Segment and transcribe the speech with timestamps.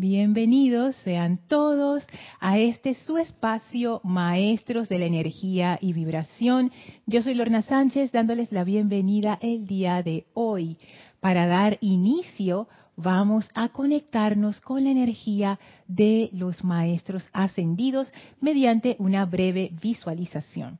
[0.00, 2.04] Bienvenidos sean todos
[2.38, 6.70] a este su espacio Maestros de la Energía y Vibración.
[7.06, 10.76] Yo soy Lorna Sánchez dándoles la bienvenida el día de hoy.
[11.18, 15.58] Para dar inicio vamos a conectarnos con la energía
[15.88, 18.08] de los Maestros ascendidos
[18.40, 20.78] mediante una breve visualización.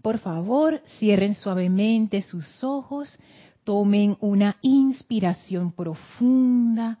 [0.00, 3.18] Por favor, cierren suavemente sus ojos,
[3.64, 7.00] tomen una inspiración profunda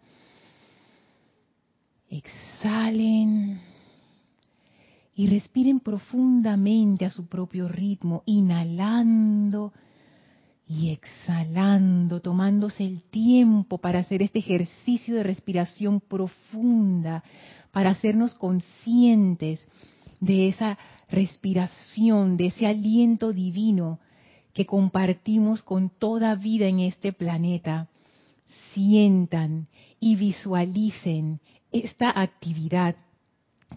[2.10, 3.60] Exhalen
[5.14, 9.72] y respiren profundamente a su propio ritmo, inhalando
[10.66, 17.22] y exhalando, tomándose el tiempo para hacer este ejercicio de respiración profunda,
[17.70, 19.60] para hacernos conscientes
[20.20, 24.00] de esa respiración, de ese aliento divino
[24.52, 27.88] que compartimos con toda vida en este planeta.
[28.74, 29.68] Sientan
[30.00, 31.40] y visualicen
[31.72, 32.96] esta actividad,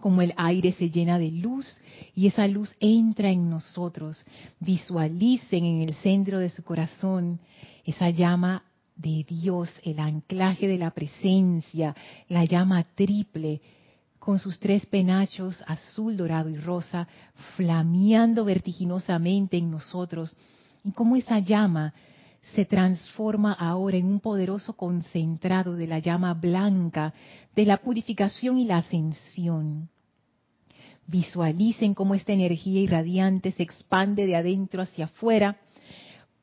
[0.00, 1.80] como el aire se llena de luz
[2.14, 4.24] y esa luz entra en nosotros,
[4.60, 7.38] visualicen en el centro de su corazón
[7.84, 8.64] esa llama
[8.96, 11.94] de Dios, el anclaje de la presencia,
[12.28, 13.60] la llama triple,
[14.18, 17.06] con sus tres penachos azul, dorado y rosa,
[17.56, 20.34] flameando vertiginosamente en nosotros,
[20.82, 21.92] y como esa llama
[22.52, 27.14] se transforma ahora en un poderoso concentrado de la llama blanca
[27.54, 29.88] de la purificación y la ascensión.
[31.06, 35.58] Visualicen cómo esta energía irradiante se expande de adentro hacia afuera,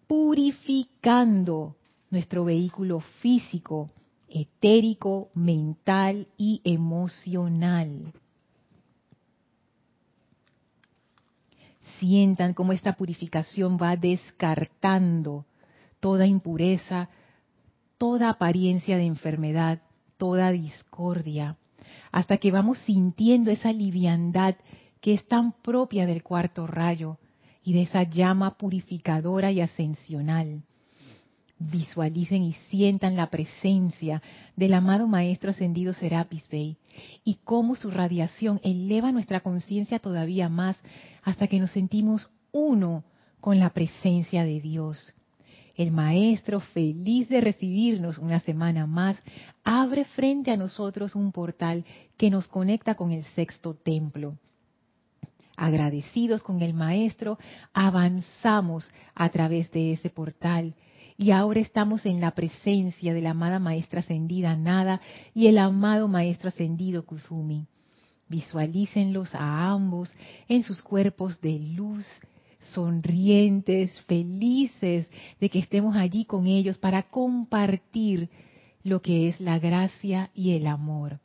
[0.08, 1.76] purificando
[2.10, 3.90] nuestro vehículo físico,
[4.28, 8.14] etérico, mental y emocional.
[12.00, 15.46] Sientan cómo esta purificación va descartando
[16.02, 17.10] toda impureza,
[17.98, 19.80] toda apariencia de enfermedad,
[20.18, 21.56] toda discordia,
[22.12, 24.56] hasta que vamos sintiendo esa liviandad
[25.00, 27.18] que es tan propia del cuarto rayo
[27.64, 30.64] y de esa llama purificadora y ascensional.
[31.60, 34.24] Visualicen y sientan la presencia
[34.56, 36.78] del amado Maestro Ascendido Serapis Bey
[37.24, 40.82] y cómo su radiación eleva nuestra conciencia todavía más
[41.22, 43.04] hasta que nos sentimos uno
[43.40, 45.14] con la presencia de Dios.
[45.76, 49.18] El Maestro, feliz de recibirnos una semana más,
[49.64, 51.86] abre frente a nosotros un portal
[52.18, 54.38] que nos conecta con el sexto templo.
[55.56, 57.38] Agradecidos con el Maestro,
[57.74, 60.76] avanzamos a través de ese portal
[61.18, 65.02] y ahora estamos en la presencia de la amada Maestra Ascendida Nada
[65.36, 67.68] y el amado Maestro Ascendido Kusumi.
[68.28, 70.12] Visualícenlos a ambos
[70.48, 72.08] en sus cuerpos de luz,
[72.62, 78.30] sonrientes, felices de que estemos allí con ellos para compartir
[78.84, 81.20] lo que es la gracia y el amor.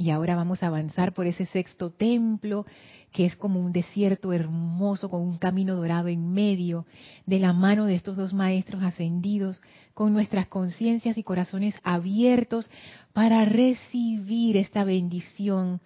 [0.00, 2.66] Y ahora vamos a avanzar por ese sexto templo,
[3.10, 6.86] que es como un desierto hermoso con un camino dorado en medio,
[7.26, 9.60] de la mano de estos dos maestros ascendidos,
[9.94, 12.70] con nuestras conciencias y corazones abiertos
[13.12, 15.80] para recibir esta bendición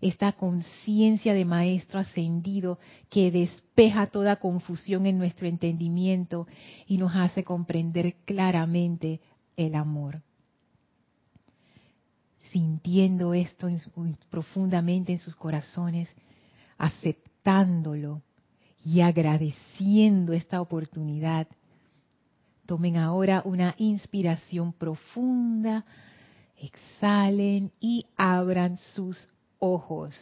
[0.00, 2.78] esta conciencia de Maestro ascendido
[3.10, 6.46] que despeja toda confusión en nuestro entendimiento
[6.86, 9.20] y nos hace comprender claramente
[9.56, 10.22] el amor.
[12.50, 13.68] Sintiendo esto
[14.30, 16.08] profundamente en sus corazones,
[16.78, 18.22] aceptándolo
[18.84, 21.48] y agradeciendo esta oportunidad,
[22.66, 25.84] tomen ahora una inspiración profunda,
[26.56, 29.28] exhalen y abran sus
[29.58, 30.14] ojos.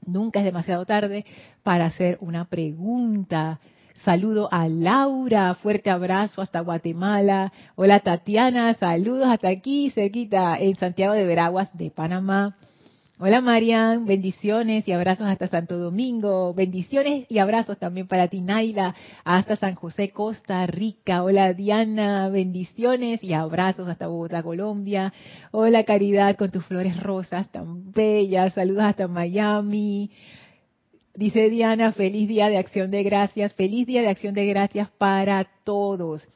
[0.05, 1.25] Nunca es demasiado tarde
[1.63, 3.59] para hacer una pregunta
[4.03, 7.53] Saludo a Laura, fuerte abrazo hasta Guatemala.
[7.75, 12.57] Hola Tatiana, saludos hasta aquí, cerquita, en Santiago de Veraguas, de Panamá.
[13.17, 16.53] Hola Marian, bendiciones y abrazos hasta Santo Domingo.
[16.53, 21.23] Bendiciones y abrazos también para ti, Naila, hasta San José, Costa Rica.
[21.23, 25.13] Hola Diana, bendiciones y abrazos hasta Bogotá, Colombia.
[25.51, 28.53] Hola Caridad con tus flores rosas tan bellas.
[28.53, 30.11] Saludos hasta Miami.
[31.15, 33.54] Dice Diana, feliz día de acción de gracias.
[33.54, 36.27] Feliz día de acción de gracias para todos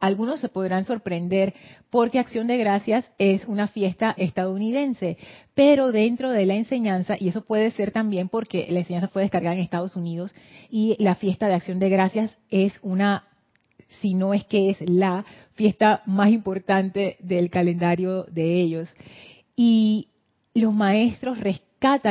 [0.00, 1.54] algunos se podrán sorprender
[1.90, 5.18] porque Acción de Gracias es una fiesta estadounidense,
[5.54, 9.54] pero dentro de la enseñanza, y eso puede ser también porque la enseñanza fue descargada
[9.54, 10.34] en Estados Unidos
[10.70, 13.24] y la fiesta de Acción de Gracias es una,
[14.00, 18.88] si no es que es la fiesta más importante del calendario de ellos.
[19.54, 20.08] Y
[20.54, 21.69] los maestros rescatan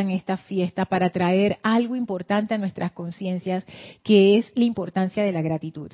[0.10, 3.66] esta fiesta para traer algo importante a nuestras conciencias,
[4.04, 5.92] que es la importancia de la gratitud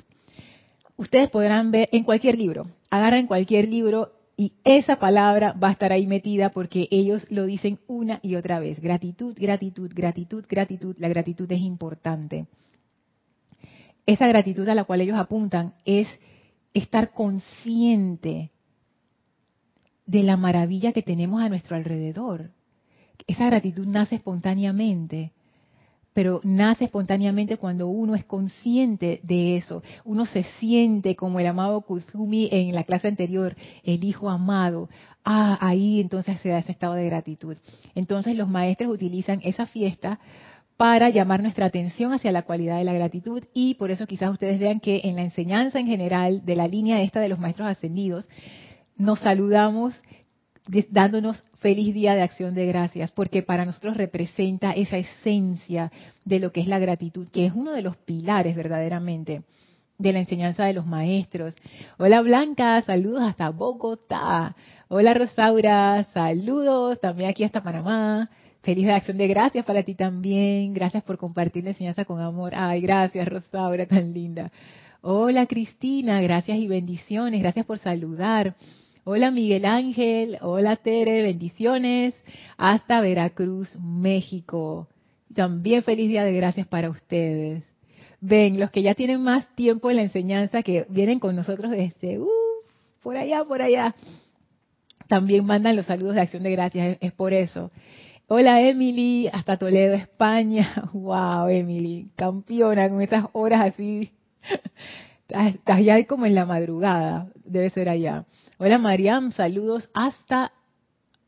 [0.96, 5.92] ustedes podrán ver en cualquier libro, agarren cualquier libro y esa palabra va a estar
[5.92, 8.80] ahí metida porque ellos lo dicen una y otra vez.
[8.80, 10.96] Gratitud, gratitud, gratitud, gratitud.
[10.98, 12.46] La gratitud es importante.
[14.04, 16.06] Esa gratitud a la cual ellos apuntan es
[16.74, 18.50] estar consciente
[20.04, 22.50] de la maravilla que tenemos a nuestro alrededor.
[23.26, 25.32] Esa gratitud nace espontáneamente
[26.16, 29.82] pero nace espontáneamente cuando uno es consciente de eso.
[30.02, 34.88] Uno se siente como el amado Kuzumi en la clase anterior, el hijo amado.
[35.26, 37.58] Ah, ahí entonces se da ese estado de gratitud.
[37.94, 40.18] Entonces los maestros utilizan esa fiesta
[40.78, 44.58] para llamar nuestra atención hacia la cualidad de la gratitud y por eso quizás ustedes
[44.58, 48.26] vean que en la enseñanza en general de la línea esta de los maestros ascendidos
[48.96, 49.92] nos saludamos
[50.90, 55.92] dándonos feliz día de acción de gracias, porque para nosotros representa esa esencia
[56.24, 59.42] de lo que es la gratitud, que es uno de los pilares verdaderamente
[59.98, 61.54] de la enseñanza de los maestros.
[61.98, 64.54] Hola Blanca, saludos hasta Bogotá.
[64.88, 68.30] Hola Rosaura, saludos también aquí hasta Panamá.
[68.62, 70.74] Feliz de acción de gracias para ti también.
[70.74, 72.52] Gracias por compartir la enseñanza con amor.
[72.54, 74.50] Ay, gracias Rosaura, tan linda.
[75.00, 77.40] Hola Cristina, gracias y bendiciones.
[77.40, 78.54] Gracias por saludar.
[79.08, 82.12] Hola Miguel Ángel, hola Tere, bendiciones
[82.56, 84.88] hasta Veracruz, México.
[85.32, 87.62] También feliz día de gracias para ustedes.
[88.20, 92.18] Ven, los que ya tienen más tiempo en la enseñanza, que vienen con nosotros desde,
[92.18, 92.26] uh,
[93.00, 93.94] por allá, por allá,
[95.06, 97.70] también mandan los saludos de acción de gracias, es, por eso.
[98.26, 100.82] Hola Emily, hasta Toledo, España.
[100.92, 104.10] Wow, Emily, campeona con esas horas así.
[105.28, 108.24] Estás ya como en la madrugada, debe ser allá.
[108.58, 110.50] Hola Mariam, saludos hasta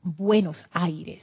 [0.02, 1.22] Buenos Aires.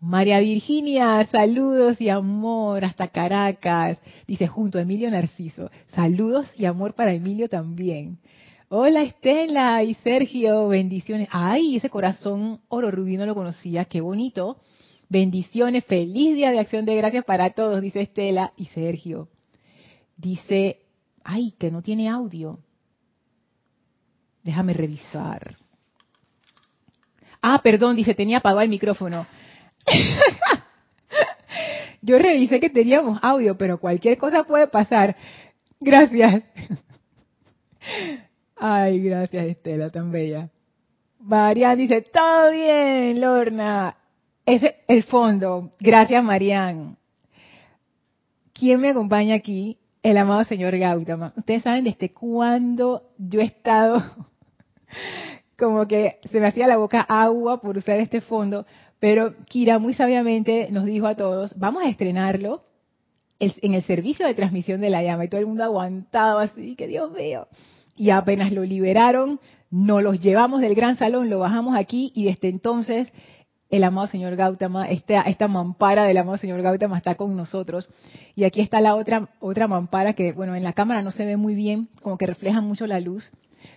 [0.00, 3.98] María Virginia, saludos y amor hasta Caracas.
[4.26, 5.70] Dice junto a Emilio Narciso.
[5.94, 8.16] Saludos y amor para Emilio también.
[8.70, 11.28] Hola Estela y Sergio, bendiciones.
[11.30, 14.56] Ay, ese corazón oro rubí no lo conocía, qué bonito.
[15.10, 19.28] Bendiciones, feliz día de acción de gracias para todos, dice Estela y Sergio.
[20.16, 20.78] Dice,
[21.22, 22.60] ay, que no tiene audio.
[24.42, 25.56] Déjame revisar.
[27.42, 29.26] Ah, perdón, dice, tenía apagado el micrófono.
[32.02, 35.16] Yo revisé que teníamos audio, pero cualquier cosa puede pasar.
[35.80, 36.42] Gracias.
[38.56, 40.50] Ay, gracias Estela, tan bella.
[41.18, 43.96] Marian dice, todo bien, Lorna.
[44.44, 45.72] Ese el fondo.
[45.78, 46.96] Gracias, Marian.
[48.52, 49.78] ¿Quién me acompaña aquí?
[50.02, 51.32] El amado señor Gautama.
[51.36, 54.02] Ustedes saben desde cuándo yo he estado
[55.58, 58.66] como que se me hacía la boca agua por usar este fondo,
[58.98, 62.64] pero Kira muy sabiamente nos dijo a todos, vamos a estrenarlo
[63.38, 66.86] en el servicio de transmisión de la llama y todo el mundo aguantaba así, que
[66.86, 67.48] Dios mío.
[67.96, 72.48] Y apenas lo liberaron, nos los llevamos del gran salón, lo bajamos aquí y desde
[72.48, 73.10] entonces
[73.70, 77.88] el amado señor Gautama, esta, esta mampara del amado señor Gautama está con nosotros.
[78.34, 81.36] Y aquí está la otra, otra mampara que, bueno, en la cámara no se ve
[81.36, 83.30] muy bien, como que refleja mucho la luz,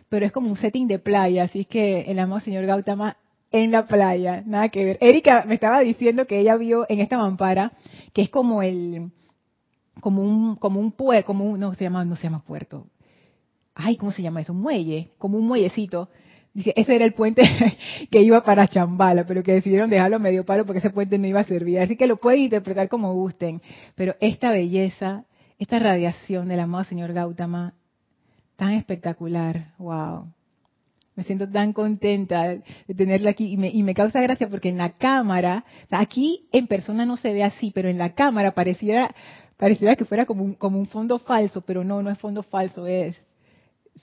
[0.10, 3.18] pero es como un setting de playa, así que el amado señor Gautama
[3.54, 4.98] en la playa, nada que ver.
[5.00, 7.72] Erika me estaba diciendo que ella vio en esta mampara,
[8.12, 9.12] que es como el,
[10.02, 12.88] como un, como un puerto, como un, no se llama, no se llama puerto.
[13.76, 14.54] Ay, ¿cómo se llama eso?
[14.54, 16.10] Un muelle, como un muellecito.
[16.54, 17.44] Dice, ese era el puente
[18.12, 21.40] que iba para Chambala, pero que decidieron dejarlo medio palo porque ese puente no iba
[21.40, 21.80] a servir.
[21.80, 23.62] Así que lo pueden interpretar como gusten.
[23.96, 25.26] Pero esta belleza,
[25.60, 27.76] esta radiación del amado señor Gautama
[28.56, 30.28] tan espectacular, wow.
[31.16, 34.80] Me siento tan contenta de tenerla aquí y me, y me causa gracia porque en
[34.80, 39.14] la cámara, aquí en persona no se ve así, pero en la cámara pareciera,
[39.58, 42.88] pareciera que fuera como un, como un fondo falso, pero no, no es fondo falso,
[42.88, 43.16] es,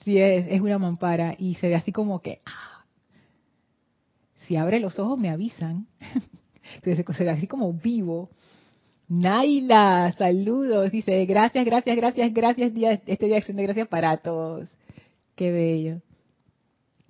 [0.03, 2.85] sí es, es una mampara y se ve así como que, ah,
[4.47, 5.87] si abre los ojos me avisan.
[6.75, 8.29] Entonces se ve así como vivo.
[9.13, 10.89] Naila, saludos.
[10.89, 12.73] Dice, gracias, gracias, gracias, gracias.
[12.73, 14.69] Día, este día de acción de gracias para todos.
[15.35, 16.01] Qué bello.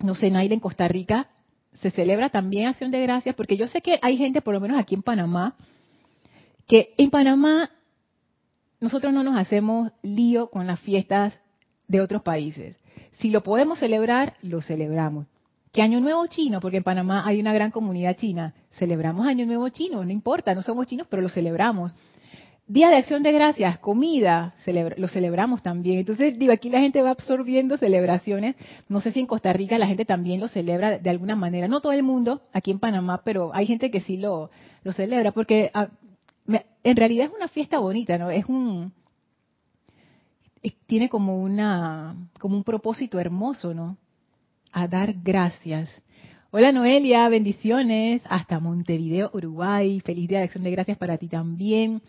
[0.00, 1.28] No sé, Naila, en Costa Rica
[1.74, 4.80] se celebra también acción de gracias, porque yo sé que hay gente, por lo menos
[4.80, 5.54] aquí en Panamá,
[6.66, 7.70] que en Panamá
[8.80, 11.38] nosotros no nos hacemos lío con las fiestas
[11.86, 12.76] de otros países.
[13.12, 15.28] Si lo podemos celebrar, lo celebramos.
[15.70, 16.60] ¿Qué Año Nuevo Chino?
[16.60, 18.54] Porque en Panamá hay una gran comunidad china.
[18.78, 21.92] Celebramos Año Nuevo Chino, no importa, no somos chinos, pero lo celebramos.
[22.66, 24.54] Día de Acción de Gracias, comida,
[24.96, 25.98] lo celebramos también.
[25.98, 28.54] Entonces, digo, aquí la gente va absorbiendo celebraciones.
[28.88, 31.68] No sé si en Costa Rica la gente también lo celebra de alguna manera.
[31.68, 34.50] No todo el mundo, aquí en Panamá, pero hay gente que sí lo,
[34.94, 35.88] celebra, porque ah,
[36.82, 38.30] en realidad es una fiesta bonita, ¿no?
[38.30, 38.92] Es un...
[40.86, 43.98] tiene como una como un propósito hermoso, ¿no?
[44.72, 45.90] A dar gracias.
[46.54, 50.00] Hola Noelia, bendiciones hasta Montevideo, Uruguay.
[50.00, 52.02] Feliz día de acción de gracias para ti también.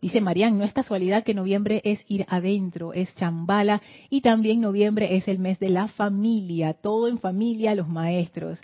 [0.00, 5.16] Dice Marian, no es casualidad que noviembre es ir adentro, es chambala y también noviembre
[5.16, 8.60] es el mes de la familia, todo en familia, los maestros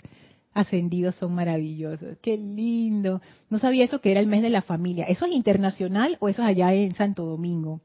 [0.53, 2.17] ascendidos son maravillosos.
[2.21, 3.21] Qué lindo.
[3.49, 5.03] No sabía eso que era el mes de la familia.
[5.03, 7.81] ¿Eso es internacional o eso es allá en Santo Domingo?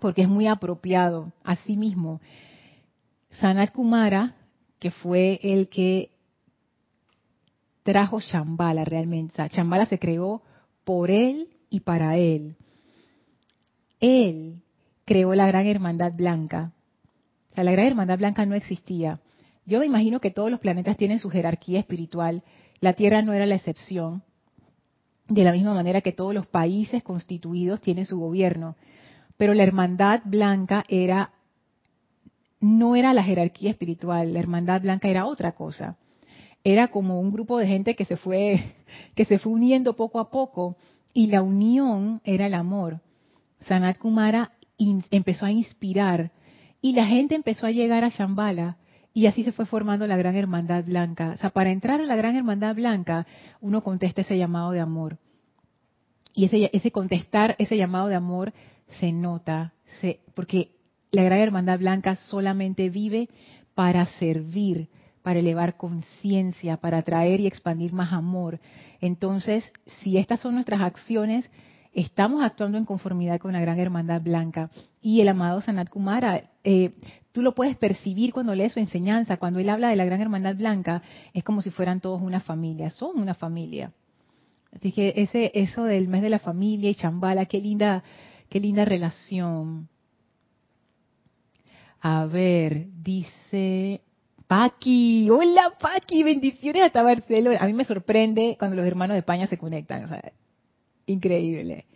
[0.00, 1.32] Porque es muy apropiado.
[1.42, 2.20] Asimismo,
[3.32, 4.36] Sanat Kumara,
[4.78, 6.11] que fue el que
[7.82, 9.42] trajo Shambhala realmente.
[9.42, 10.42] O Shambhala se creó
[10.84, 12.56] por él y para él.
[14.00, 14.62] Él
[15.04, 16.72] creó la Gran Hermandad Blanca.
[17.52, 19.20] O sea, la Gran Hermandad Blanca no existía.
[19.64, 22.42] Yo me imagino que todos los planetas tienen su jerarquía espiritual.
[22.80, 24.22] La Tierra no era la excepción.
[25.28, 28.76] De la misma manera que todos los países constituidos tienen su gobierno.
[29.36, 31.30] Pero la hermandad blanca era
[32.60, 35.96] no era la jerarquía espiritual, la hermandad blanca era otra cosa.
[36.64, 38.74] Era como un grupo de gente que se fue
[39.14, 40.76] que se fue uniendo poco a poco
[41.12, 43.00] y la unión era el amor.
[43.66, 44.52] Sanat Kumara
[45.10, 46.32] empezó a inspirar
[46.80, 48.76] y la gente empezó a llegar a Shambhala
[49.14, 51.32] y así se fue formando la Gran Hermandad Blanca.
[51.34, 53.26] O sea, para entrar a la Gran Hermandad Blanca,
[53.60, 55.18] uno contesta ese llamado de amor.
[56.34, 58.52] Y ese, ese contestar ese llamado de amor
[59.00, 60.70] se nota, se, porque
[61.10, 63.28] la Gran Hermandad Blanca solamente vive
[63.74, 64.88] para servir,
[65.22, 68.60] para elevar conciencia, para atraer y expandir más amor.
[69.00, 69.64] Entonces,
[70.02, 71.48] si estas son nuestras acciones,
[71.92, 74.70] estamos actuando en conformidad con la gran hermandad blanca.
[75.00, 76.92] Y el amado Sanat Kumara, eh,
[77.32, 80.56] tú lo puedes percibir cuando lees su enseñanza, cuando él habla de la gran hermandad
[80.56, 81.02] blanca,
[81.32, 83.92] es como si fueran todos una familia, son una familia.
[84.74, 88.02] Así que ese, eso del mes de la familia y chambala, qué linda,
[88.48, 89.88] qué linda relación.
[92.00, 94.00] A ver, dice
[94.52, 97.56] Paqui, hola Paqui, bendiciones hasta Barcelona.
[97.58, 100.04] A mí me sorprende cuando los hermanos de España se conectan.
[100.04, 100.20] O sea,
[101.06, 101.86] Increíble.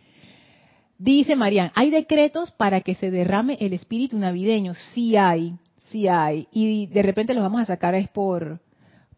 [0.97, 4.73] Dice Marian, ¿hay decretos para que se derrame el espíritu navideño?
[4.73, 5.53] Sí hay,
[5.89, 6.47] sí hay.
[6.51, 8.59] Y de repente los vamos a sacar es por,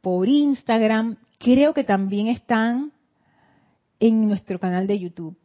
[0.01, 1.15] por Instagram.
[1.37, 2.91] Creo que también están
[4.01, 5.37] en nuestro canal de YouTube.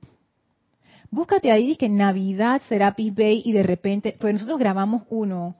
[1.12, 5.54] Búscate ahí, dice que Navidad Serapis Bay y de repente, pues nosotros grabamos uno,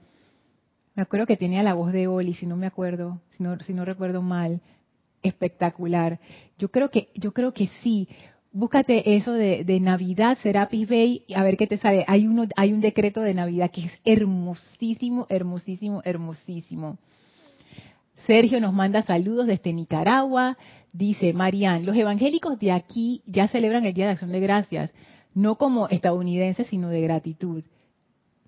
[0.94, 3.74] me acuerdo que tenía la voz de Oli, si no me acuerdo, si no, si
[3.74, 4.60] no recuerdo mal,
[5.22, 6.20] espectacular.
[6.58, 8.08] Yo creo que, yo creo que sí,
[8.52, 12.04] búscate eso de, Navidad, Serapis Bay, a ver qué te sale.
[12.06, 16.98] Hay, uno, hay un decreto de Navidad que es hermosísimo, hermosísimo, hermosísimo.
[18.26, 20.56] Sergio nos manda saludos desde Nicaragua.
[20.92, 24.94] Dice Marian, los evangélicos de aquí ya celebran el Día de Acción de Gracias,
[25.34, 27.64] no como estadounidenses, sino de gratitud.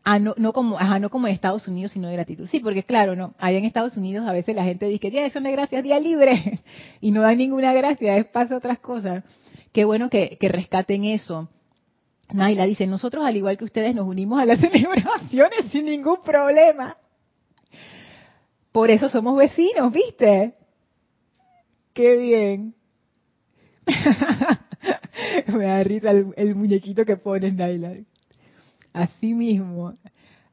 [0.08, 2.46] Ah, no, no como, ajá, no como en Estados Unidos, sino de gratitud.
[2.46, 5.22] Sí, porque claro, no, allá en Estados Unidos a veces la gente dice que Día
[5.22, 6.60] de Acción Gracias, día libre,
[7.00, 9.24] y no da ninguna gracia, es pasa otras cosas.
[9.72, 11.48] Qué bueno que, rescaten eso.
[12.32, 16.96] Naila dice, nosotros al igual que ustedes nos unimos a las celebraciones sin ningún problema.
[18.70, 20.54] Por eso somos vecinos, ¿viste?
[21.92, 22.76] Qué bien.
[25.48, 27.94] Me da risa el, muñequito que pones, Naila.
[28.96, 29.94] Así mismo.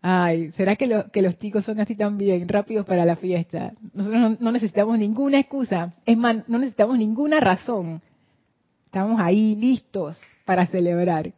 [0.01, 3.73] Ay, ¿será que, los chicos son así también, rápidos para la fiesta?
[3.93, 5.93] Nosotros no necesitamos ninguna excusa.
[6.05, 8.01] Es más, no necesitamos ninguna razón
[8.93, 11.33] Estamos ahí listos para celebrar.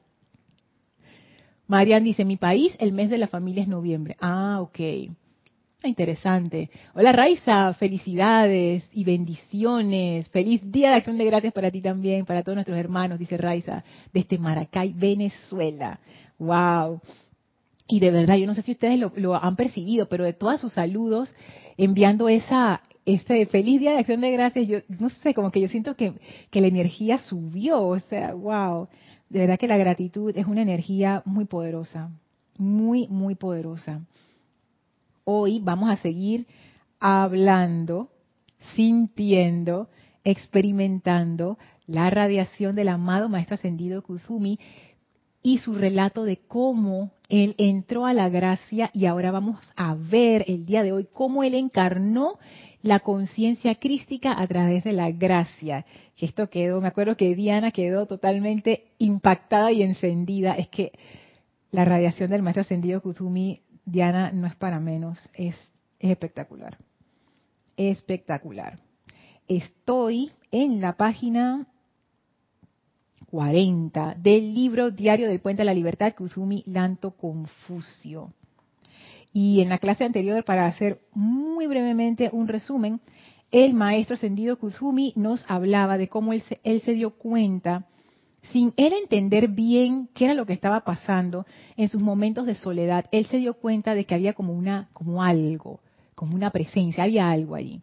[1.68, 4.18] Marian dice, mi país, el mes de la familia es noviembre.
[4.20, 4.78] Ah, ok.
[5.82, 6.70] Interesante.
[6.96, 10.28] Hola Raiza, felicidades y bendiciones.
[10.32, 13.86] Feliz Día de Acción de Gracias para ti también, para todos nuestros hermanos, dice Raiza,
[14.12, 16.02] desde Maracay, Venezuela.
[16.40, 17.02] Wow.
[17.88, 20.74] Y de verdad, yo no sé si ustedes lo, han percibido, pero de todos sus
[20.74, 21.34] saludos,
[21.78, 25.68] enviando esa, este feliz día de acción de gracias, yo no sé, como que yo
[25.68, 26.14] siento que,
[26.50, 28.88] que la energía subió, o sea, wow,
[29.30, 32.10] de verdad que la gratitud es una energía muy poderosa,
[32.58, 34.02] muy, muy poderosa.
[35.24, 36.48] Hoy vamos a seguir
[37.00, 38.10] hablando,
[38.76, 39.90] sintiendo,
[40.24, 44.60] experimentando la radiación del amado Maestro Ascendido Kuzumi
[45.46, 50.44] y su relato de cómo él entró a la gracia y ahora vamos a ver
[50.48, 52.40] el día de hoy cómo él encarnó
[52.82, 55.86] la conciencia crística a través de la gracia.
[56.16, 60.54] Que esto quedó, me acuerdo que Diana quedó totalmente impactada y encendida.
[60.54, 60.94] Es que
[61.70, 65.56] la radiación del maestro ascendido Kuzumi, Diana, no es para menos, es,
[66.00, 66.80] es espectacular.
[67.78, 68.80] Espectacular.
[69.48, 71.68] Estoy en la página
[73.36, 78.32] 40 del libro Diario del Puente de la Libertad, Kuzumi Lanto Confucio.
[79.34, 83.02] Y en la clase anterior, para hacer muy brevemente un resumen,
[83.52, 87.88] el maestro ascendido Kuzumi nos hablaba de cómo él se, él se dio cuenta,
[88.54, 93.04] sin él entender bien qué era lo que estaba pasando en sus momentos de soledad,
[93.12, 95.82] él se dio cuenta de que había como una, como algo,
[96.16, 97.82] como una presencia, había algo allí.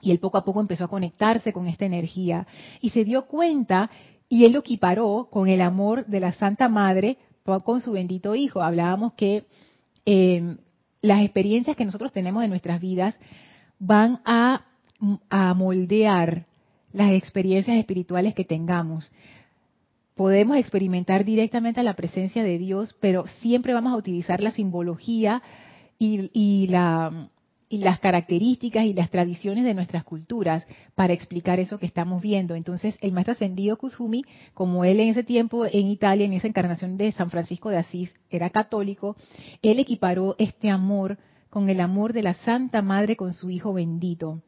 [0.00, 2.46] Y él poco a poco empezó a conectarse con esta energía
[2.80, 3.90] y se dio cuenta
[4.28, 7.18] y él lo equiparó con el amor de la Santa Madre
[7.64, 8.60] con su bendito Hijo.
[8.60, 9.44] Hablábamos que
[10.04, 10.56] eh,
[11.00, 13.18] las experiencias que nosotros tenemos en nuestras vidas
[13.78, 14.62] van a,
[15.54, 16.46] moldear
[16.92, 19.10] las experiencias espirituales que tengamos.
[20.14, 25.42] Podemos experimentar directamente la presencia de Dios, pero siempre vamos a utilizar la simbología
[25.98, 27.28] y la,
[27.68, 32.54] y las características y las tradiciones de nuestras culturas para explicar eso que estamos viendo.
[32.54, 36.96] Entonces, el maestro ascendido Kuzumi, como él en ese tiempo en Italia, en esa encarnación
[36.96, 39.16] de San Francisco de Asís, era católico,
[39.62, 41.18] él equiparó este amor
[41.50, 44.42] con el amor de la Santa Madre con su Hijo bendito.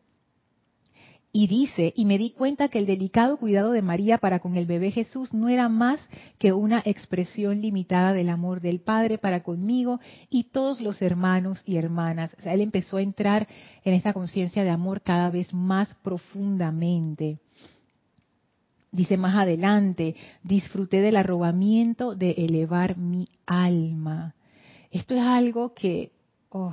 [1.30, 4.64] Y dice, y me di cuenta que el delicado cuidado de María para con el
[4.64, 6.00] bebé Jesús no era más
[6.38, 11.76] que una expresión limitada del amor del Padre para conmigo y todos los hermanos y
[11.76, 12.34] hermanas.
[12.44, 13.46] Él empezó a entrar
[13.84, 17.38] en esta conciencia de amor cada vez más profundamente.
[18.90, 24.34] Dice más adelante, disfruté del arrobamiento de elevar mi alma.
[24.90, 26.10] Esto es algo que
[26.48, 26.72] oh,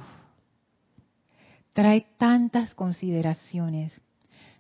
[1.74, 3.92] trae tantas consideraciones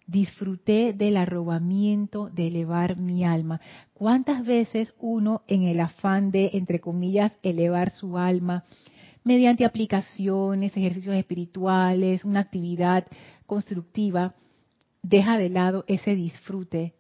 [0.08, 3.62] disfruté del arrobamiento de elevar mi alma.
[3.94, 8.63] ¿Cuántas veces uno en el afán de, entre comillas, elevar su alma,
[9.24, 13.08] mediante aplicaciones, ejercicios espirituales, una actividad
[13.46, 14.36] constructiva,
[15.02, 16.94] deja de lado ese disfrute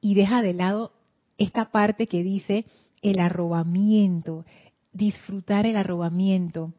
[0.00, 0.92] y deja de lado
[1.38, 2.64] esta parte que dice
[3.02, 4.44] el arrobamiento,
[4.92, 6.72] disfrutar el arrobamiento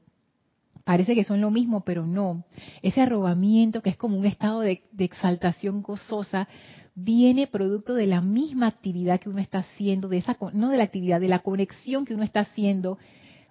[0.85, 2.45] parece que son lo mismo, pero no.
[2.81, 6.47] Ese arrobamiento, que es como un estado de, exaltación gozosa,
[6.93, 10.83] viene producto de la misma actividad que uno está haciendo, de esa, no de la
[10.83, 12.99] actividad, de la conexión que uno está haciendo,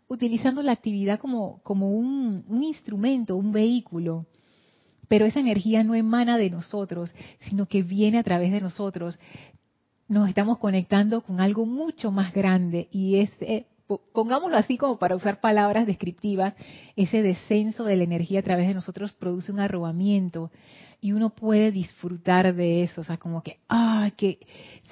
[0.08, 4.26] utilizando la actividad como, como un, un instrumento, un vehículo.
[5.08, 9.18] Pero esa energía no emana de nosotros, sino que viene a través de nosotros.
[10.06, 13.32] Nos estamos conectando con algo mucho más grande y es
[14.12, 16.54] pongámoslo así como para usar palabras descriptivas,
[16.96, 20.50] ese descenso de la energía a través de nosotros produce un arrobamiento
[21.00, 24.38] y uno puede disfrutar de eso, o sea, como que, ah, que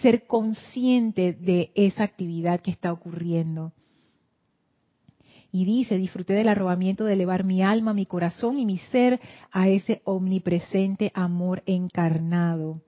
[0.03, 3.73] ser consciente de esa actividad que está ocurriendo.
[5.51, 9.69] Y dice, disfruté del arrobamiento de elevar mi alma, mi corazón y mi ser a
[9.69, 12.83] ese omnipresente amor encarnado.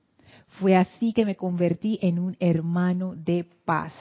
[0.60, 3.92] Fue así que me convertí en un hermano de paz,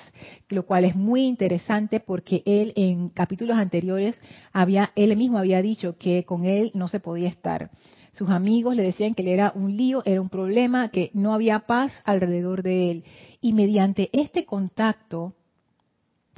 [0.50, 5.98] lo cual es muy interesante porque él en capítulos anteriores había, él mismo había dicho
[5.98, 7.72] que con él no se podía estar.
[8.12, 11.62] Sus amigos le decían que él era un lío, era un problema, que no había
[11.62, 13.04] paz alrededor de él.
[13.42, 15.34] Y mediante este contacto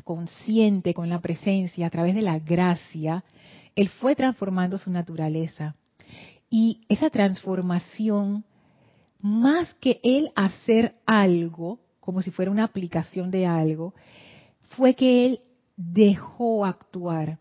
[0.06, 3.26] consciente con la presencia a través de la gracia,
[3.76, 5.76] él fue transformando su naturaleza.
[6.50, 8.46] Y esa transformación
[9.26, 13.96] más que él hacer algo, como si fuera una aplicación de algo,
[14.78, 15.40] fue que él
[15.76, 17.40] dejó actuar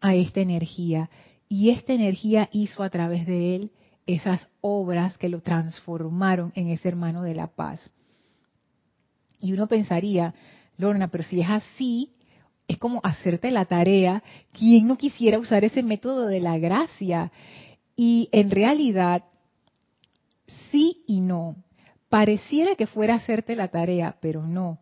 [0.00, 1.10] a esta energía
[1.48, 3.72] y esta energía hizo a través de él
[4.06, 7.80] esas obras que lo transformaron en ese hermano de la paz.
[9.40, 10.32] Y uno pensaría,
[10.78, 12.12] Lorna, pero si es así,
[12.68, 14.22] es como hacerte la tarea.
[14.52, 17.32] ¿Quién no quisiera usar ese método de la gracia?
[17.96, 19.24] Y en realidad
[20.76, 21.56] sí y no.
[22.10, 24.78] Pareciera que fuera hacerte la tarea, pero no.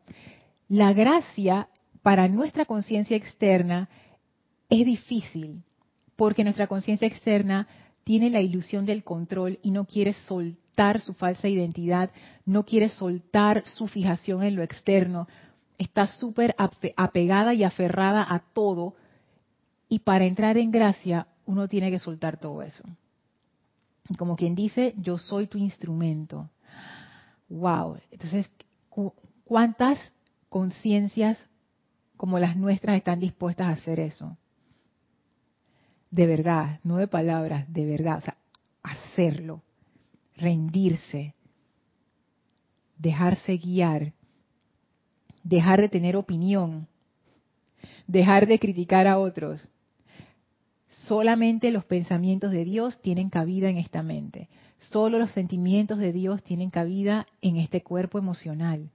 [0.69, 1.69] La gracia
[2.03, 3.89] para nuestra conciencia externa
[4.69, 5.63] es difícil,
[6.17, 7.69] porque nuestra conciencia externa
[8.03, 12.11] tiene la ilusión del control y no quiere soltar su falsa identidad,
[12.45, 15.29] no quiere soltar su fijación en lo externo,
[15.79, 16.57] está súper
[16.97, 18.97] apegada y aferrada a todo
[19.89, 22.85] y para entrar en gracia uno tiene que soltar todo eso.
[24.19, 26.51] Como quien dice, yo soy tu instrumento.
[27.49, 27.99] Wow.
[28.11, 28.51] Entonces,
[29.45, 29.99] ¿cuántas
[30.49, 31.39] conciencias
[32.17, 34.37] como las nuestras están dispuestas a hacer eso?
[36.11, 38.19] De verdad, no de palabras, de verdad.
[38.19, 38.37] O sea,
[38.83, 39.63] hacerlo,
[40.37, 41.35] rendirse,
[42.99, 44.13] dejarse guiar,
[45.43, 46.87] dejar de tener opinión,
[48.07, 49.67] dejar de criticar a otros,
[51.07, 54.49] Solamente los pensamientos de Dios tienen cabida en esta mente.
[54.79, 58.91] Solo los sentimientos de Dios tienen cabida en este cuerpo emocional.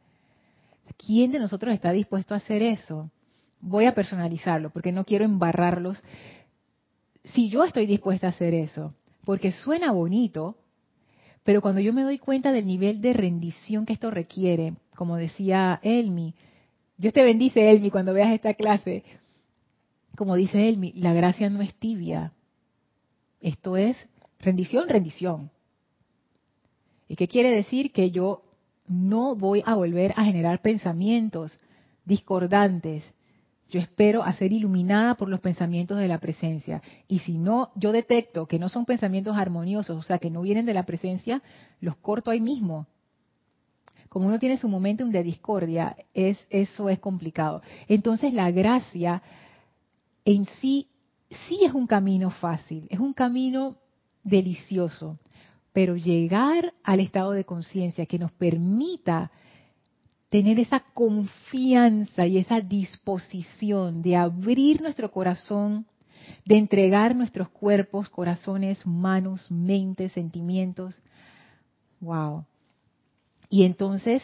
[0.98, 3.12] ¿Quién de nosotros está dispuesto a hacer eso?
[3.62, 6.02] Voy a personalizarlo porque no quiero embarrarlos.
[7.26, 8.94] Si yo estoy dispuesta a hacer eso,
[9.26, 10.58] porque suena bonito,
[11.44, 15.80] pero cuando yo me doy cuenta del nivel de rendición que esto requiere, como decía
[15.84, 16.34] Elmi,
[16.98, 19.04] Dios te bendice Elmi cuando veas esta clase,
[20.20, 22.34] como dice él, la gracia no es tibia.
[23.40, 23.96] Esto es
[24.42, 25.50] rendición, rendición.
[27.08, 27.94] ¿Y qué quiere decir?
[27.94, 28.44] Que yo
[28.86, 31.58] no voy a volver a generar pensamientos
[32.04, 33.06] discordantes.
[33.70, 36.82] Yo espero a ser iluminada por los pensamientos de la presencia.
[37.08, 40.66] Y si no, yo detecto que no son pensamientos armoniosos, o sea, que no vienen
[40.66, 41.42] de la presencia,
[41.80, 42.88] los corto ahí mismo.
[44.10, 47.62] Como uno tiene su momentum de discordia, es, eso es complicado.
[47.88, 49.24] Entonces la gracia
[50.30, 50.88] en sí
[51.48, 53.78] sí es un camino fácil, es un camino
[54.24, 55.18] delicioso,
[55.74, 59.32] pero llegar al estado de conciencia que nos permita
[60.30, 65.88] tener esa confianza y esa disposición de abrir nuestro corazón,
[66.46, 71.02] de entregar nuestros cuerpos, corazones, manos, mentes, sentimientos.
[72.02, 72.46] Wow.
[73.50, 74.22] Y entonces,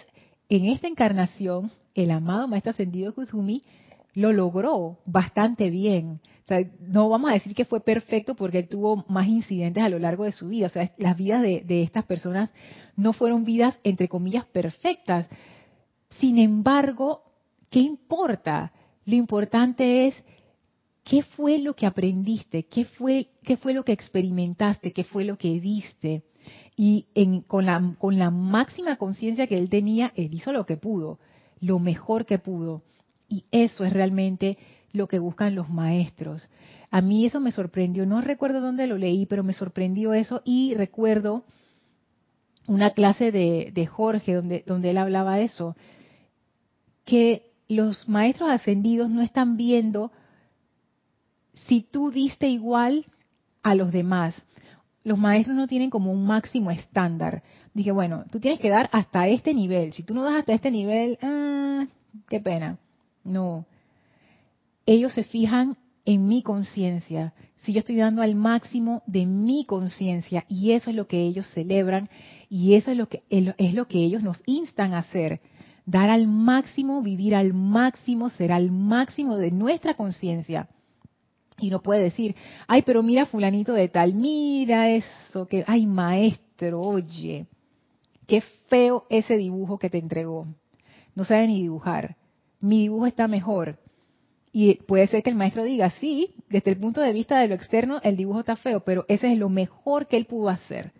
[0.49, 3.63] en esta encarnación, el amado Maestro Ascendido Kuzumi
[4.15, 6.21] lo logró bastante bien.
[6.79, 10.23] no vamos a decir que fue perfecto porque él tuvo más incidentes a lo largo
[10.23, 10.67] de su vida.
[10.67, 12.49] O sea, las vidas de, estas personas
[12.95, 15.27] no fueron vidas, entre comillas, perfectas.
[16.09, 17.23] Sin embargo,
[17.69, 18.71] ¿qué importa?
[19.05, 20.15] Lo importante es
[21.03, 25.37] qué fue lo que aprendiste, qué fue, qué fue lo que experimentaste, qué fue lo
[25.37, 26.23] que viste.
[26.77, 27.07] Y
[27.47, 31.19] con, la, con la máxima conciencia que él tenía, él hizo lo que pudo,
[31.59, 32.83] lo mejor que pudo.
[33.35, 34.57] Y eso es realmente
[34.93, 36.49] lo que buscan los maestros.
[36.89, 40.73] A mí eso me sorprendió, no recuerdo dónde lo leí, pero me sorprendió eso y
[40.73, 41.43] recuerdo
[42.65, 45.75] una clase de, Jorge donde, donde él hablaba de eso,
[47.03, 50.13] que los maestros ascendidos no están viendo
[51.67, 53.03] si tú diste igual
[53.63, 54.41] a los demás.
[55.03, 57.43] Los maestros no tienen como un máximo estándar.
[57.73, 59.91] Dije, bueno, tú tienes que dar hasta este nivel.
[59.91, 61.85] Si tú no das hasta este nivel, ah,
[62.29, 62.79] qué pena.
[63.25, 63.65] No.
[64.85, 70.45] Ellos se fijan en mi conciencia, si yo estoy dando al máximo de mi conciencia
[70.47, 72.09] y eso es lo que ellos celebran
[72.47, 75.41] y eso es lo que es lo que ellos nos instan a hacer,
[75.87, 80.69] dar al máximo, vivir al máximo, ser al máximo de nuestra conciencia.
[81.57, 82.35] Y no puede decir,
[82.67, 87.47] ay, pero mira fulanito de tal, mira eso, que, ay, maestro, oye,
[88.27, 90.45] qué feo ese dibujo que te entregó.
[91.15, 92.17] No sabe ni dibujar
[92.59, 93.77] mi dibujo está mejor.
[94.51, 97.55] Y puede ser que el maestro diga, sí, desde el punto de vista de lo
[97.55, 100.93] externo, el dibujo está feo, pero ese es lo mejor que él pudo hacer.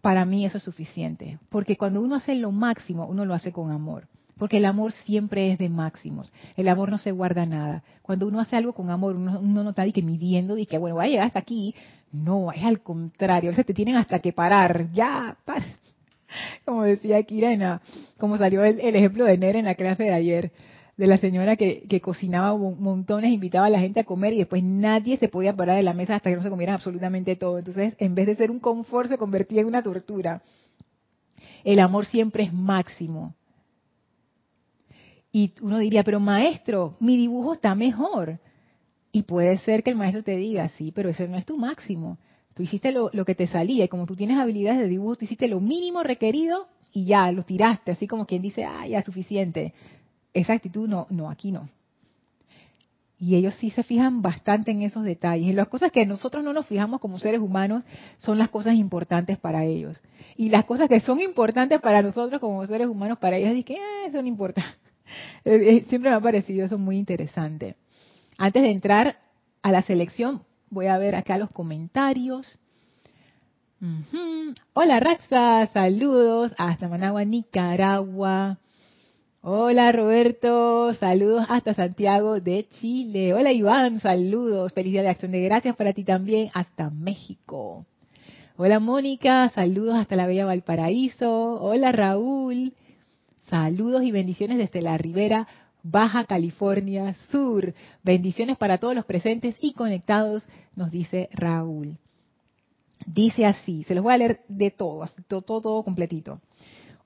[0.00, 3.70] Para mí eso es suficiente, porque cuando uno hace lo máximo, uno lo hace con
[3.70, 7.84] amor, porque el amor siempre es de máximos, el amor no se guarda nada.
[8.02, 11.04] Cuando uno hace algo con amor, uno, no está que midiendo, y que bueno, va
[11.04, 11.76] a llegar hasta aquí.
[12.10, 15.64] No, es al contrario, a veces te tienen hasta que parar, ya, para
[16.64, 17.82] como decía Kirena,
[18.18, 20.52] como salió el, ejemplo de Nere en la clase de ayer,
[20.96, 25.16] de la señora que, cocinaba montones, invitaba a la gente a comer y después nadie
[25.16, 27.58] se podía parar de la mesa hasta que no se comieran absolutamente todo.
[27.58, 30.42] Entonces, en vez de ser un confort, se convertía en una tortura.
[31.64, 33.34] El amor siempre es máximo.
[35.32, 38.38] Y uno diría, pero maestro, mi dibujo está mejor.
[39.10, 42.18] Y puede ser que el maestro te diga, sí, pero ese no es tu máximo.
[42.54, 45.48] Tú hiciste lo, que te salía y como tú tienes habilidades de dibujo, tú hiciste
[45.48, 49.74] lo mínimo requerido y ya, lo tiraste, así como quien dice, ah, ya, suficiente.
[50.32, 51.68] Esa actitud no, no, aquí no.
[53.18, 55.48] Y ellos sí se fijan bastante en esos detalles.
[55.48, 57.84] Y las cosas que nosotros no nos fijamos como seres humanos
[58.18, 60.00] son las cosas importantes para ellos.
[60.36, 63.76] Y las cosas que son importantes para nosotros como seres humanos, para ellos, dicen que
[63.76, 64.76] ah, eso no importa.
[65.44, 67.76] Siempre me ha parecido eso muy interesante.
[68.38, 69.18] Antes de entrar
[69.62, 70.42] a la selección,
[70.74, 72.58] Voy a ver acá los comentarios.
[74.72, 78.58] Hola Raxa, saludos hasta Managua, Nicaragua.
[79.40, 83.34] Hola Roberto, saludos hasta Santiago de Chile.
[83.34, 84.72] Hola Iván, saludos.
[84.72, 87.86] Feliz día de acción de gracias para ti también hasta México.
[88.56, 91.62] Hola Mónica, saludos hasta la Bella Valparaíso.
[91.62, 92.72] Hola Raúl,
[93.48, 95.46] saludos y bendiciones desde la Ribera
[95.86, 97.74] Baja California Sur.
[98.02, 100.42] Bendiciones para todos los presentes y conectados,
[100.74, 101.98] nos dice Raúl.
[103.06, 106.40] Dice así, se los voy a leer de todo, todo, todo, completito.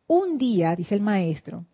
[0.06, 1.64] Un día, dice el maestro,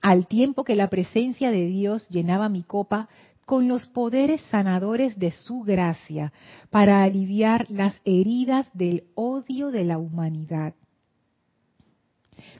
[0.00, 3.08] al tiempo que la presencia de Dios llenaba mi copa
[3.46, 6.32] con los poderes sanadores de su gracia
[6.70, 10.74] para aliviar las heridas del odio de la humanidad.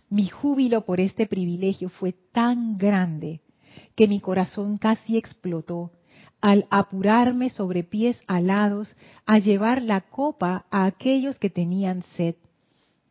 [0.08, 3.40] Mi júbilo por este privilegio fue tan grande
[3.98, 5.90] que mi corazón casi explotó
[6.40, 8.94] al apurarme sobre pies alados
[9.26, 12.36] a llevar la copa a aquellos que tenían sed.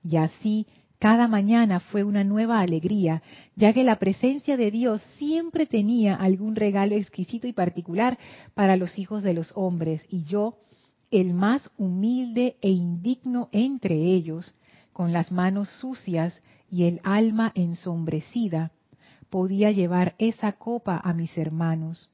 [0.01, 0.65] Y así
[0.97, 3.21] cada mañana fue una nueva alegría,
[3.53, 8.17] ya que la presencia de Dios siempre tenía algún regalo exquisito y particular
[8.53, 10.55] para los hijos de los hombres, y yo,
[11.11, 14.55] el más humilde e indigno entre ellos,
[14.93, 18.71] con las manos sucias y el alma ensombrecida,
[19.29, 22.09] podía llevar esa copa a mis hermanos.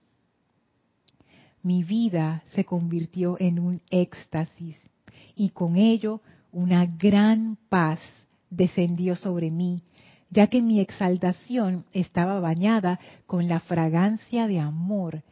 [1.62, 4.78] Mi vida se convirtió en un éxtasis
[5.36, 6.22] y con ello
[6.52, 8.00] una gran paz
[8.50, 9.82] descendió sobre mí,
[10.30, 15.24] ya que mi exaltación estaba bañada con la fragancia de amor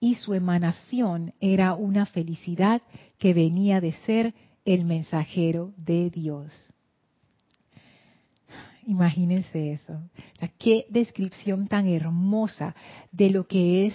[0.00, 2.82] y su emanación era una felicidad
[3.18, 6.52] que venía de ser el mensajero de Dios.
[8.90, 10.02] Imagínense eso.
[10.58, 12.74] qué descripción tan hermosa
[13.12, 13.94] de lo que es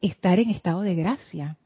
[0.00, 1.56] estar en estado de gracia.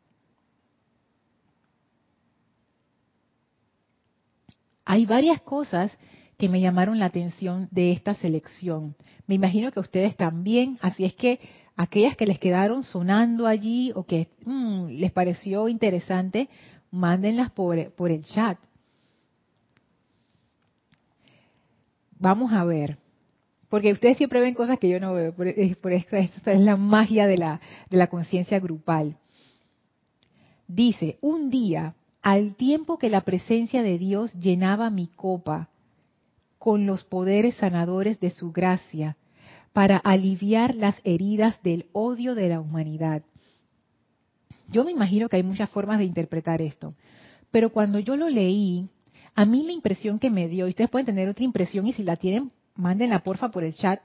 [4.86, 5.92] Hay varias cosas
[6.38, 8.96] que me llamaron la atención de esta selección.
[9.26, 11.38] Me imagino que ustedes también, así es que
[11.76, 16.48] aquellas que les quedaron sonando allí o que mm, les pareció interesante,
[16.90, 18.58] mándenlas por, por el chat.
[22.18, 22.98] Vamos a ver,
[23.68, 25.46] porque ustedes siempre ven cosas que yo no veo, por,
[25.92, 29.16] esta, esta es la magia de la conciencia grupal.
[30.66, 35.68] Dice, un día al tiempo que la presencia de Dios llenaba mi copa
[36.58, 39.16] con los poderes sanadores de su gracia
[39.72, 43.22] para aliviar las heridas del odio de la humanidad.
[44.68, 46.94] Yo me imagino que hay muchas formas de interpretar esto,
[47.50, 48.88] pero cuando yo lo leí,
[49.38, 52.02] a mí la impresión que me dio, y ustedes pueden tener otra impresión y si
[52.02, 54.00] la tienen, mándenla porfa por el chat,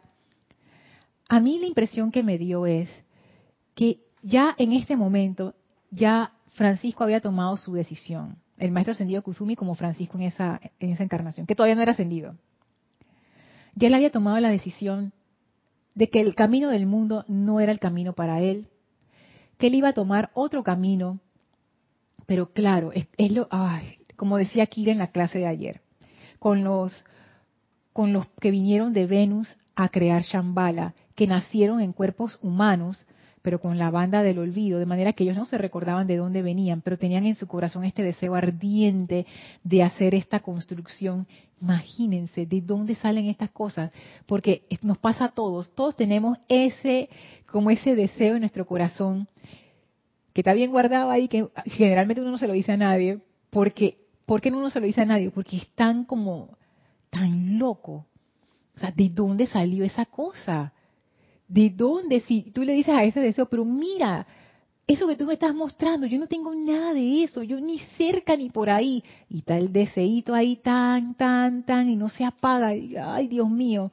[1.27, 2.87] a mí la impresión que me dio es
[3.73, 5.55] que ya en este momento,
[5.89, 10.91] ya Francisco había tomado su decisión, el maestro ascendido Kuzumi como Francisco en esa, en
[10.91, 12.35] esa encarnación, que todavía no era ascendido.
[13.73, 15.13] Ya él había tomado la decisión
[15.95, 18.67] de que el camino del mundo no era el camino para él,
[19.57, 21.21] que él iba a tomar otro camino,
[22.27, 23.47] pero claro, es, lo,
[24.15, 25.81] como decía Kira en la clase de ayer,
[26.39, 27.05] con los,
[27.91, 33.05] con los que vinieron de Venus a crear Shambhala, que nacieron en cuerpos humanos,
[33.41, 36.41] pero con la banda del olvido, de manera que ellos no se recordaban de dónde
[36.41, 39.25] venían, pero tenían en su corazón este deseo ardiente
[39.63, 41.27] de hacer esta construcción.
[41.61, 43.91] Imagínense de dónde salen estas cosas,
[44.25, 47.09] porque nos pasa a todos, todos tenemos ese,
[47.45, 49.27] como ese deseo en nuestro corazón,
[50.33, 53.97] que está bien guardado ahí, que generalmente uno no se lo dice a nadie, porque,
[54.25, 55.31] ¿por qué no se lo dice a nadie?
[55.31, 56.57] Porque es tan como,
[57.09, 58.05] tan loco.
[58.75, 60.73] O sea, ¿de dónde salió esa cosa?
[61.47, 62.21] ¿De dónde?
[62.21, 64.25] Si tú le dices a ese deseo, pero mira,
[64.87, 68.35] eso que tú me estás mostrando, yo no tengo nada de eso, yo ni cerca
[68.35, 69.03] ni por ahí.
[69.29, 72.69] Y está el deseito ahí tan, tan, tan, y no se apaga.
[72.69, 73.91] ay, Dios mío.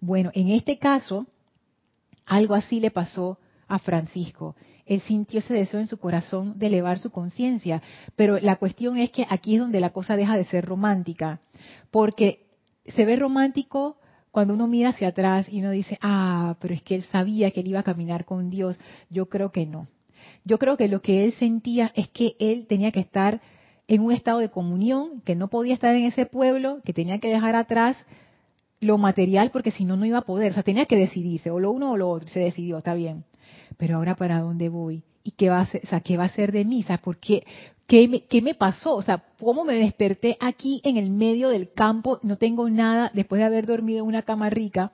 [0.00, 1.26] Bueno, en este caso,
[2.24, 4.56] algo así le pasó a Francisco.
[4.86, 7.82] Él sintió ese deseo en su corazón de elevar su conciencia.
[8.14, 11.40] Pero la cuestión es que aquí es donde la cosa deja de ser romántica.
[11.90, 12.46] Porque
[12.86, 13.98] se ve romántico
[14.30, 17.60] cuando uno mira hacia atrás y uno dice, ah, pero es que él sabía que
[17.60, 18.78] él iba a caminar con Dios,
[19.10, 19.88] yo creo que no.
[20.44, 23.40] Yo creo que lo que él sentía es que él tenía que estar
[23.88, 27.28] en un estado de comunión, que no podía estar en ese pueblo, que tenía que
[27.28, 27.96] dejar atrás
[28.80, 30.50] lo material porque si no, no iba a poder.
[30.50, 32.28] O sea, tenía que decidirse, o lo uno o lo otro.
[32.28, 33.24] Se decidió, está bien.
[33.76, 35.02] Pero ahora, ¿para dónde voy?
[35.22, 36.82] ¿Y qué va a ser, o sea, qué va a de mí?
[36.82, 37.44] O sea, ¿por qué,
[37.86, 38.96] ¿Qué me, ¿Qué me, pasó?
[38.96, 42.18] O sea, ¿cómo me desperté aquí en el medio del campo?
[42.22, 44.92] No tengo nada después de haber dormido en una cama rica.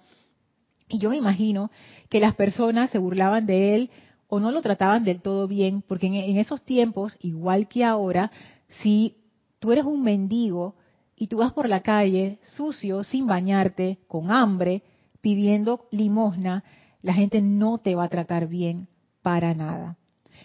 [0.88, 1.70] Y yo me imagino
[2.10, 3.90] que las personas se burlaban de él
[4.28, 8.30] o no lo trataban del todo bien, porque en, esos tiempos, igual que ahora,
[8.68, 9.16] si
[9.58, 10.74] tú eres un mendigo
[11.16, 14.82] y tú vas por la calle sucio, sin bañarte, con hambre,
[15.20, 16.64] pidiendo limosna,
[17.02, 18.88] la gente no te va a tratar bien
[19.22, 19.96] para nada.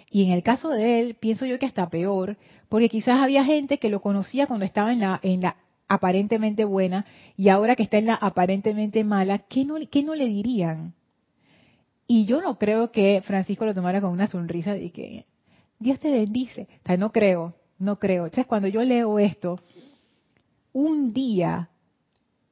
[0.09, 2.37] Y en el caso de él, pienso yo que hasta peor,
[2.69, 7.05] porque quizás había gente que lo conocía cuando estaba en la, en la aparentemente buena
[7.37, 10.93] y ahora que está en la aparentemente mala, ¿qué no, qué no le dirían?
[12.07, 15.25] Y yo no creo que Francisco lo tomara con una sonrisa de que
[15.79, 16.67] Dios te bendice.
[16.83, 18.25] O sea, no creo, no creo.
[18.25, 19.59] Entonces, cuando yo leo esto,
[20.71, 21.69] un día,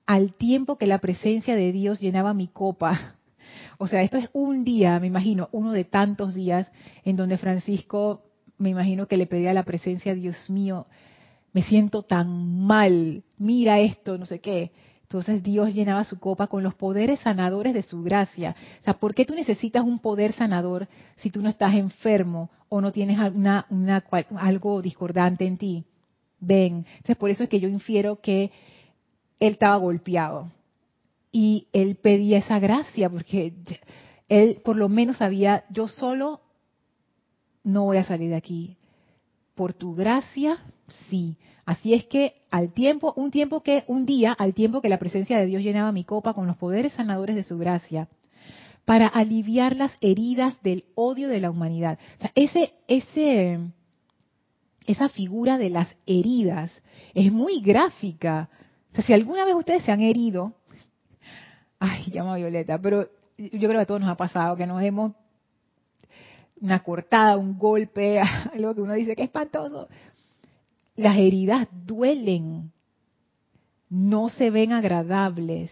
[0.06, 3.15] al tiempo que la presencia de Dios llenaba mi copa,
[3.78, 6.72] o sea, esto es un día, me imagino, uno de tantos días
[7.04, 8.24] en donde Francisco,
[8.58, 10.88] me imagino que le pedía la presencia, Dios mío,
[11.54, 14.72] me siento tan mal, mira esto, no sé qué.
[15.04, 18.56] Entonces Dios llenaba su copa con los poderes sanadores de su gracia.
[18.82, 20.88] O sea, ¿por qué tú necesitas un poder sanador
[21.18, 23.68] si tú no estás enfermo o no tienes una,
[24.38, 25.86] algo discordante en ti?
[26.40, 26.86] Ven.
[26.98, 28.52] Entonces por eso es que yo infiero que
[29.40, 30.50] él estaba golpeado
[31.38, 33.52] y él pedía esa gracia porque
[34.30, 36.40] él por lo menos sabía, yo solo
[37.66, 38.78] no voy a salir de aquí.
[39.54, 40.58] Por tu gracia,
[41.10, 41.36] sí.
[41.66, 45.38] Así es que al tiempo, un tiempo que, un día, al tiempo que la presencia
[45.38, 48.08] de Dios llenaba mi copa con los poderes sanadores de su gracia,
[48.86, 52.00] para aliviar las heridas del odio de la humanidad.
[52.36, 53.60] ese, ese,
[54.88, 56.72] esa figura de las heridas
[57.14, 58.50] es muy gráfica.
[58.94, 60.54] O sea, si alguna vez ustedes se han herido,
[61.86, 65.14] ay, llama Violeta, pero yo creo que a todos nos ha pasado que nos hemos
[66.62, 68.20] una cortada, un golpe,
[68.54, 69.88] algo que uno dice que es espantoso.
[70.96, 72.72] Las heridas duelen,
[73.90, 75.72] no se ven agradables.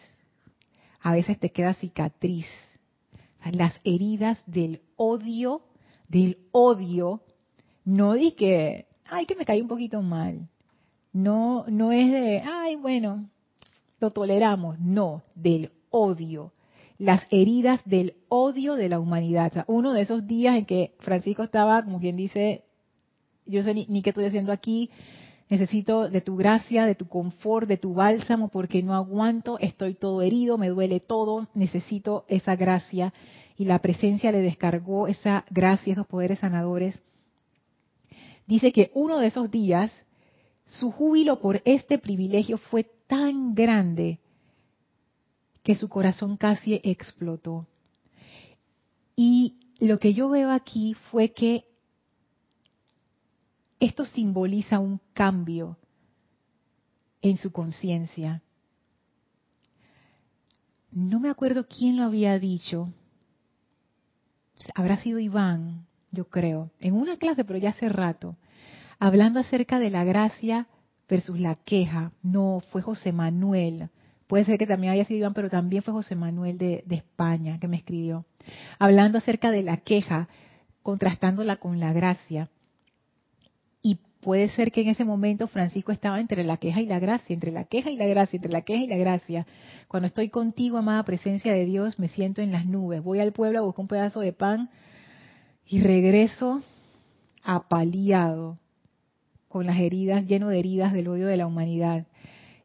[1.02, 2.48] A veces te queda cicatriz.
[3.52, 5.62] Las heridas del odio,
[6.08, 7.22] del odio,
[7.84, 10.48] no di que, ay, que me caí un poquito mal.
[11.12, 13.30] No, no es de, ay, bueno,
[14.00, 14.80] lo toleramos.
[14.80, 16.54] No, del odio,
[16.98, 19.64] las heridas del odio de la humanidad.
[19.68, 22.64] uno de esos días en que Francisco estaba, como quien dice,
[23.46, 24.90] yo sé ni, ni qué estoy haciendo aquí,
[25.50, 30.24] necesito de tu gracia, de tu confort, de tu bálsamo, porque no aguanto, estoy todo
[30.24, 33.14] herido, me duele todo, necesito esa gracia.
[33.56, 37.00] Y la presencia le descargó esa gracia, esos poderes sanadores.
[38.48, 40.06] Dice que uno de esos días,
[40.66, 44.20] su júbilo por este privilegio fue tan grande
[45.64, 47.68] que su corazón casi explotó.
[49.16, 51.66] Y lo que yo veo aquí fue que
[53.80, 55.78] esto simboliza un cambio
[57.22, 58.42] en su conciencia.
[60.92, 62.94] No me acuerdo quién lo había dicho.
[64.76, 68.38] Habrá sido Iván, yo creo, en una clase, pero ya hace rato,
[69.00, 70.68] hablando acerca de la gracia
[71.10, 72.12] versus la queja.
[72.22, 73.90] No, fue José Manuel
[74.34, 77.68] Puede ser que también haya sido Iván, pero también fue José Manuel de, España que
[77.68, 78.26] me escribió,
[78.80, 80.28] hablando acerca de la queja,
[80.82, 82.50] contrastándola con la gracia.
[83.84, 87.32] Y puede ser que en ese momento Francisco estaba entre la queja y la gracia,
[87.32, 89.46] entre la queja y la gracia, entre la queja y la gracia.
[89.88, 93.04] Cuando estoy contigo, amada presencia de Dios, me siento en las nubes.
[93.04, 94.72] Voy al pueblo a buscar un pedazo de pan
[95.68, 96.64] y regreso
[97.44, 98.58] apaleado,
[99.48, 102.08] con las heridas, lleno de heridas del odio de la humanidad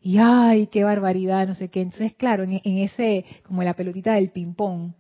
[0.01, 1.81] y ay, qué barbaridad, no sé qué.
[1.81, 4.93] Entonces, claro, en, ese, como la pelotita del ping-pong,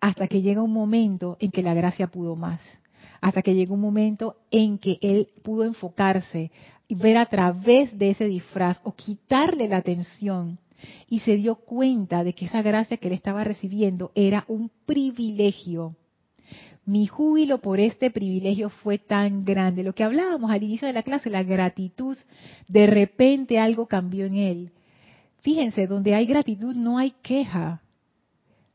[0.00, 2.60] hasta que llega un momento en que la gracia pudo más,
[3.20, 6.50] hasta que llega un momento en que él pudo enfocarse
[6.88, 10.58] y ver a través de ese disfraz o quitarle la atención
[11.08, 15.96] y se dio cuenta de que esa gracia que él estaba recibiendo era un privilegio
[16.86, 19.82] mi júbilo por este privilegio fue tan grande.
[19.82, 22.16] Lo que hablábamos al inicio de la clase, la gratitud,
[22.68, 24.72] de repente algo cambió en él.
[25.40, 27.82] Fíjense, donde hay gratitud no hay queja.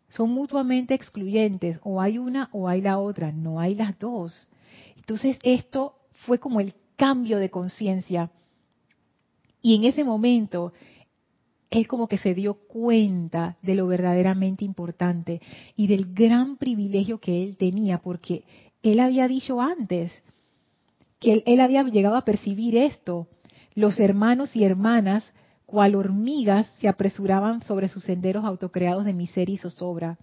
[0.09, 4.49] Son mutuamente excluyentes, o hay una o hay la otra, no hay las dos.
[4.97, 5.95] Entonces esto
[6.25, 8.31] fue como el cambio de conciencia.
[9.61, 10.73] Y en ese momento
[11.69, 15.41] él como que se dio cuenta de lo verdaderamente importante
[15.75, 18.43] y del gran privilegio que él tenía, porque
[18.81, 20.11] él había dicho antes
[21.19, 23.27] que él, había llegado a percibir esto.
[23.75, 25.31] Los hermanos y hermanas,
[25.65, 30.17] cual hormigas, se apresuraban sobre sus senderos autocreados de miseria y zozobra.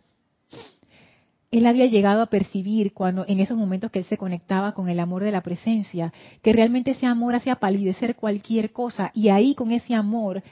[1.50, 4.98] Él había llegado a percibir cuando en esos momentos que él se conectaba con el
[4.98, 9.70] amor de la presencia, que realmente ese amor hacía palidecer cualquier cosa y ahí con
[9.70, 10.42] ese amor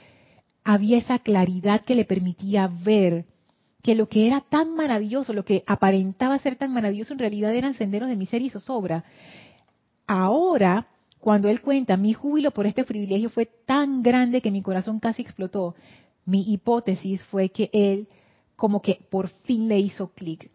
[0.65, 3.25] había esa claridad que le permitía ver
[3.83, 7.75] que lo que era tan maravilloso, lo que aparentaba ser tan maravilloso, en realidad eran
[7.75, 9.05] senderos de miseria y zozobra.
[10.07, 10.87] Ahora,
[11.19, 15.21] cuando él cuenta, mi júbilo por este privilegio fue tan grande que mi corazón casi
[15.21, 15.75] explotó.
[16.25, 18.07] Mi hipótesis fue que él
[18.55, 20.49] como que por fin le hizo clic.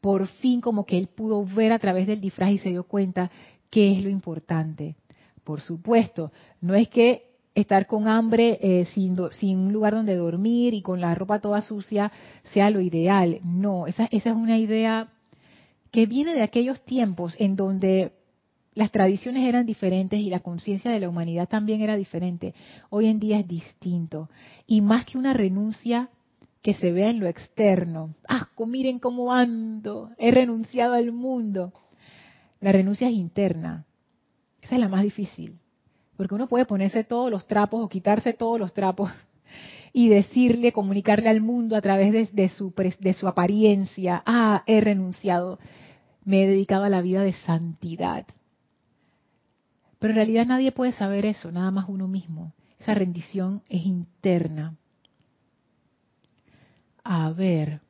[0.00, 3.30] Por fin como que él pudo ver a través del disfraz y se dio cuenta
[3.70, 4.96] qué es lo importante.
[5.44, 10.74] Por supuesto, no es que estar con hambre eh, sin, sin, un lugar donde dormir
[10.74, 12.10] y con la ropa toda sucia
[12.52, 13.40] sea lo ideal.
[13.44, 15.08] No, esa, esa es una idea
[15.90, 18.12] que viene de aquellos tiempos en donde
[18.74, 22.54] las tradiciones eran diferentes y la conciencia de la humanidad también era diferente.
[22.88, 24.30] Hoy en día es distinto.
[24.66, 26.08] Y más que una renuncia
[26.62, 28.14] que se vea en lo externo.
[28.26, 31.72] Asco, miren cómo ando, he renunciado al mundo.
[32.60, 33.84] La renuncia es interna.
[34.62, 35.58] Esa es la más difícil.
[36.22, 39.10] Porque uno puede ponerse todos los trapos o quitarse todos los trapos
[39.92, 45.58] y decirle, comunicarle al mundo a través de, su, de su apariencia, ah, he renunciado,
[46.24, 48.24] me he dedicado a la vida de santidad.
[49.98, 52.52] Pero en realidad nadie puede saber eso, nada más uno mismo.
[52.78, 54.76] Esa rendición es interna.
[57.02, 57.80] A ver.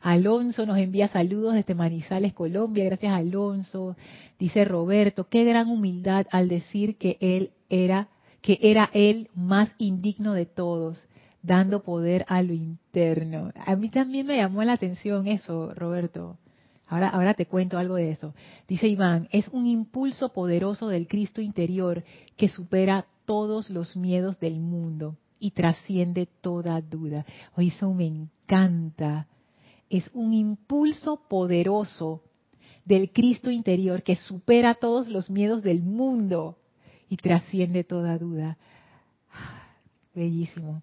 [0.00, 2.84] Alonso nos envía saludos desde Manizales, Colombia.
[2.84, 3.96] Gracias, Alonso.
[4.38, 8.08] Dice Roberto, qué gran humildad al decir que él era,
[8.40, 11.06] que era él más indigno de todos,
[11.42, 13.52] dando poder a lo interno.
[13.66, 16.38] A mí también me llamó la atención eso, Roberto.
[16.86, 18.34] Ahora, ahora te cuento algo de eso.
[18.66, 22.02] Dice Iván, es un impulso poderoso del Cristo interior
[22.36, 27.24] que supera todos los miedos del mundo y trasciende toda duda.
[27.54, 29.28] Hoy eso me encanta.
[29.90, 32.22] Es un impulso poderoso
[32.86, 36.56] del Cristo interior que supera todos los miedos del mundo
[37.10, 38.56] y trasciende toda duda.
[40.14, 40.82] Bellísimo.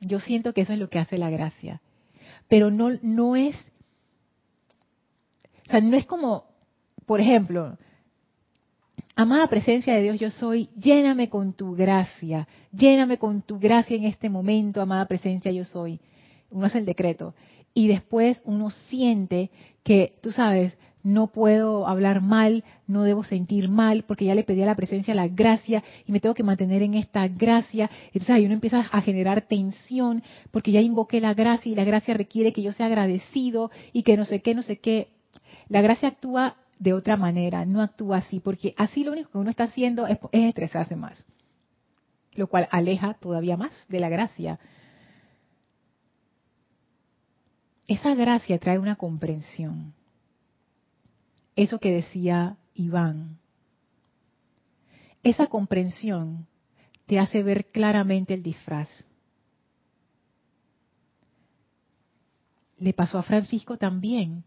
[0.00, 1.80] Yo siento que eso es lo que hace la gracia.
[2.48, 3.54] Pero no, no es,
[5.68, 6.46] o sea, no es como,
[7.06, 7.78] por ejemplo,
[9.18, 14.04] Amada presencia de Dios, yo soy, lléname con tu gracia, lléname con tu gracia en
[14.04, 15.98] este momento, amada presencia, yo soy.
[16.50, 17.34] Uno hace el decreto.
[17.76, 19.50] Y después uno siente
[19.84, 24.62] que, tú sabes, no puedo hablar mal, no debo sentir mal, porque ya le pedí
[24.62, 27.90] a la presencia la gracia y me tengo que mantener en esta gracia.
[28.06, 30.22] Entonces ahí uno empieza a generar tensión,
[30.52, 34.16] porque ya invoqué la gracia y la gracia requiere que yo sea agradecido y que
[34.16, 35.08] no sé qué, no sé qué.
[35.68, 39.50] La gracia actúa de otra manera, no actúa así, porque así lo único que uno
[39.50, 41.26] está haciendo es, estresarse más,
[42.36, 44.58] lo cual aleja todavía más de la gracia.
[47.86, 49.94] Esa gracia trae una comprensión.
[51.54, 53.38] Eso que decía Iván.
[55.22, 56.46] Esa comprensión
[57.06, 58.88] te hace ver claramente el disfraz.
[62.78, 64.44] Le pasó a Francisco también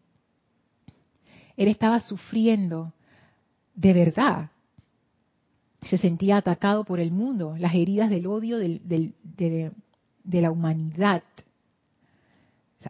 [1.60, 2.94] él estaba sufriendo
[3.76, 4.50] de verdad.
[5.82, 9.74] Se sentía atacado por el mundo, las heridas del odio de,
[10.24, 11.22] la humanidad.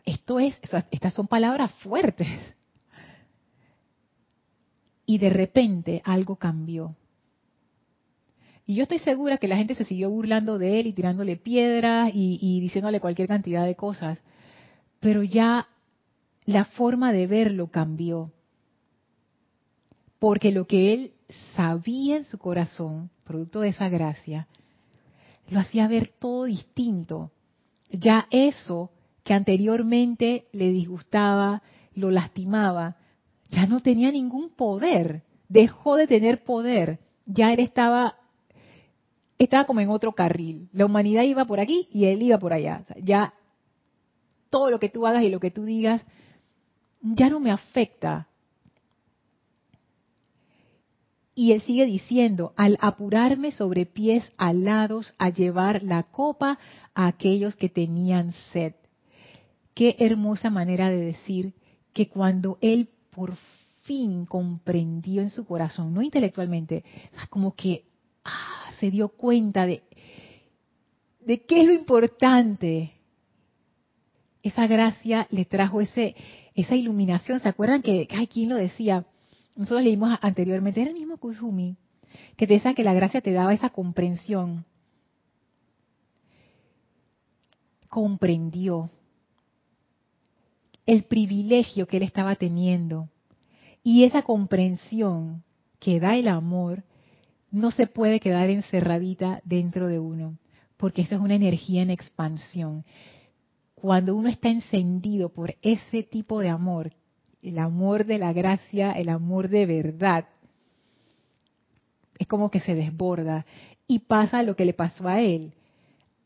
[0.06, 0.60] Esto es,
[0.92, 2.28] estas son palabras fuertes.
[5.06, 6.96] Y de repente algo cambió.
[8.66, 12.12] Y yo estoy segura que la gente se siguió burlando de él y tirándole piedras
[12.14, 14.22] y, y, diciéndole cualquier cantidad de cosas.
[15.00, 15.68] Pero ya
[16.46, 18.32] la forma de verlo cambió
[20.20, 21.14] porque lo que él
[21.56, 24.48] sabía en su corazón, producto de esa gracia,
[25.50, 27.32] lo hacía ver todo distinto.
[27.90, 28.92] Ya eso
[29.24, 31.62] que anteriormente le disgustaba,
[31.94, 32.98] lo lastimaba,
[33.50, 38.16] ya no tenía ningún poder, dejó de tener poder, ya él estaba
[39.38, 40.68] estaba como en otro carril.
[40.74, 42.86] La humanidad iba por aquí y él iba por allá.
[43.02, 43.34] ya
[44.50, 46.06] todo lo que tú hagas y lo que tú digas
[47.02, 48.30] ya no me afecta,
[51.40, 56.60] Y él sigue diciendo, al apurarme sobre pies alados a llevar la copa
[56.94, 58.74] a aquellos que tenían sed.
[59.80, 61.54] Qué hermosa manera de decir
[61.94, 63.38] que cuando él por
[63.84, 66.84] fin comprendió en su corazón, no intelectualmente,
[67.30, 67.86] como que
[68.26, 69.84] ah, se dio cuenta de,
[71.22, 72.92] de qué es lo importante.
[74.44, 76.14] Esa gracia le trajo ese,
[76.56, 77.40] esa iluminación.
[77.40, 79.06] ¿Se acuerdan que, ay, ¿quién lo decía?
[79.56, 81.78] nosotros leímos anteriormente, era el mismo Kusumi,
[82.36, 84.66] que te decía que la gracia te daba esa comprensión.
[87.88, 88.90] Comprendió
[90.90, 93.10] el privilegio que él estaba teniendo.
[93.84, 95.44] Y esa comprensión
[95.78, 96.84] que da el amor
[97.52, 100.40] no se puede quedar encerradita dentro de uno,
[100.78, 102.86] porque eso es una energía en expansión.
[103.76, 106.92] cuando uno está encendido por ese tipo de amor,
[107.44, 110.26] el amor de la gracia, el amor de verdad,
[112.18, 113.46] es como que se desborda
[113.88, 115.54] y pasa lo que le pasó a él.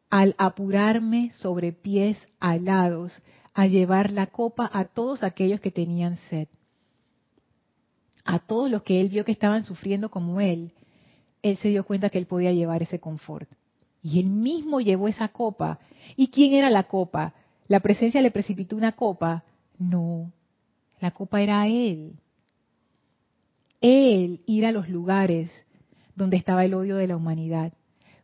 [0.09, 3.21] Al apurarme sobre pies alados
[3.53, 6.47] a llevar la copa a todos aquellos que tenían sed,
[8.25, 10.71] a todos los que él vio que estaban sufriendo como él,
[11.41, 13.49] él se dio cuenta que él podía llevar ese confort.
[14.01, 15.79] Y él mismo llevó esa copa.
[16.15, 17.33] ¿Y quién era la copa?
[17.67, 19.43] ¿La presencia le precipitó una copa?
[19.77, 20.31] No,
[20.99, 22.13] la copa era él.
[23.81, 25.51] Él ir a los lugares
[26.15, 27.73] donde estaba el odio de la humanidad,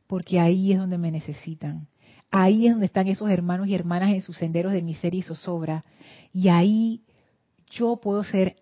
[0.07, 1.87] porque ahí es donde me necesitan.
[2.31, 5.83] Ahí es donde están esos hermanos y hermanas en sus senderos de miseria y zozobra.
[6.31, 7.01] Y ahí
[7.71, 8.57] yo puedo ser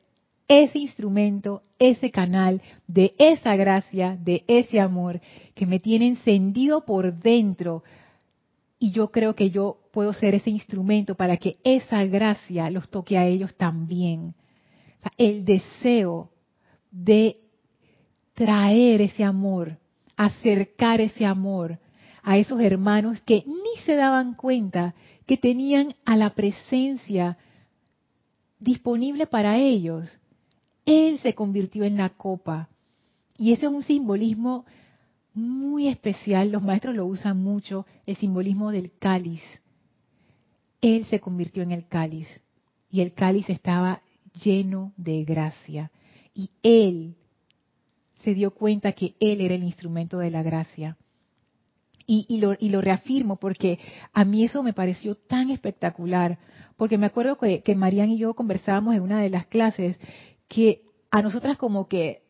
[0.47, 5.19] ese instrumento, ese canal de esa gracia, de ese amor
[5.53, 7.83] que me tiene encendido por dentro.
[8.79, 13.17] Y yo creo que yo puedo ser ese instrumento para que esa gracia los toque
[13.17, 14.33] a ellos también.
[15.17, 16.31] el deseo
[16.91, 17.37] de
[18.33, 19.77] traer ese amor,
[20.15, 21.79] acercar ese amor
[22.27, 27.37] a esos hermanos que ni se daban cuenta que tenían a la presencia
[28.59, 30.19] disponible para ellos.
[30.85, 32.67] Él se convirtió en la copa.
[33.37, 34.65] Y ese es un simbolismo
[35.33, 39.41] muy especial, los maestros lo usan mucho, el simbolismo del cáliz.
[40.81, 42.27] Él se convirtió en el cáliz
[42.91, 44.01] y el cáliz estaba
[44.33, 45.93] lleno de gracia.
[46.33, 47.15] Y él
[48.21, 50.97] se dio cuenta que Él era el instrumento de la gracia.
[52.09, 53.79] Y, lo, y, lo, reafirmo porque
[54.13, 56.39] a mí eso me pareció tan espectacular,
[56.77, 59.99] porque me acuerdo que, que Marían y yo conversábamos en una de las clases
[60.47, 62.21] que a nosotras como que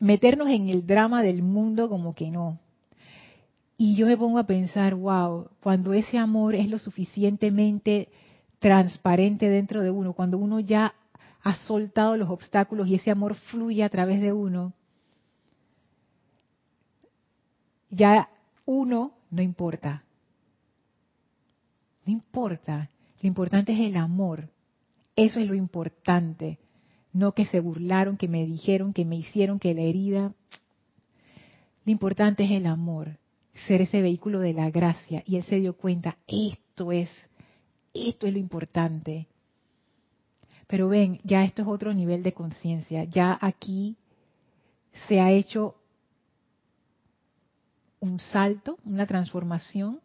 [0.00, 2.58] meternos en el drama del mundo como que no.
[3.78, 8.08] Y yo me pongo a pensar, wow, cuando ese amor es lo suficientemente
[8.58, 10.94] transparente dentro de uno, cuando uno ya
[11.42, 14.72] ha soltado los obstáculos y ese amor fluye a través de uno,
[17.90, 18.30] ya
[18.66, 20.04] uno no importa.
[22.04, 22.90] No importa.
[23.22, 24.50] Lo importante es el amor.
[25.14, 26.58] Eso es lo importante.
[27.12, 30.34] No que se burlaron, que me dijeron, que me hicieron, que la herida.
[31.84, 33.18] Lo importante es el amor.
[33.66, 35.22] Ser ese vehículo de la gracia.
[35.26, 37.08] Y él se dio cuenta, esto es,
[37.94, 39.28] esto es lo importante.
[40.66, 43.04] Pero ven, ya esto es otro nivel de conciencia.
[43.04, 43.96] Ya aquí
[45.08, 45.76] se ha hecho
[48.06, 50.00] un salto, una transformación.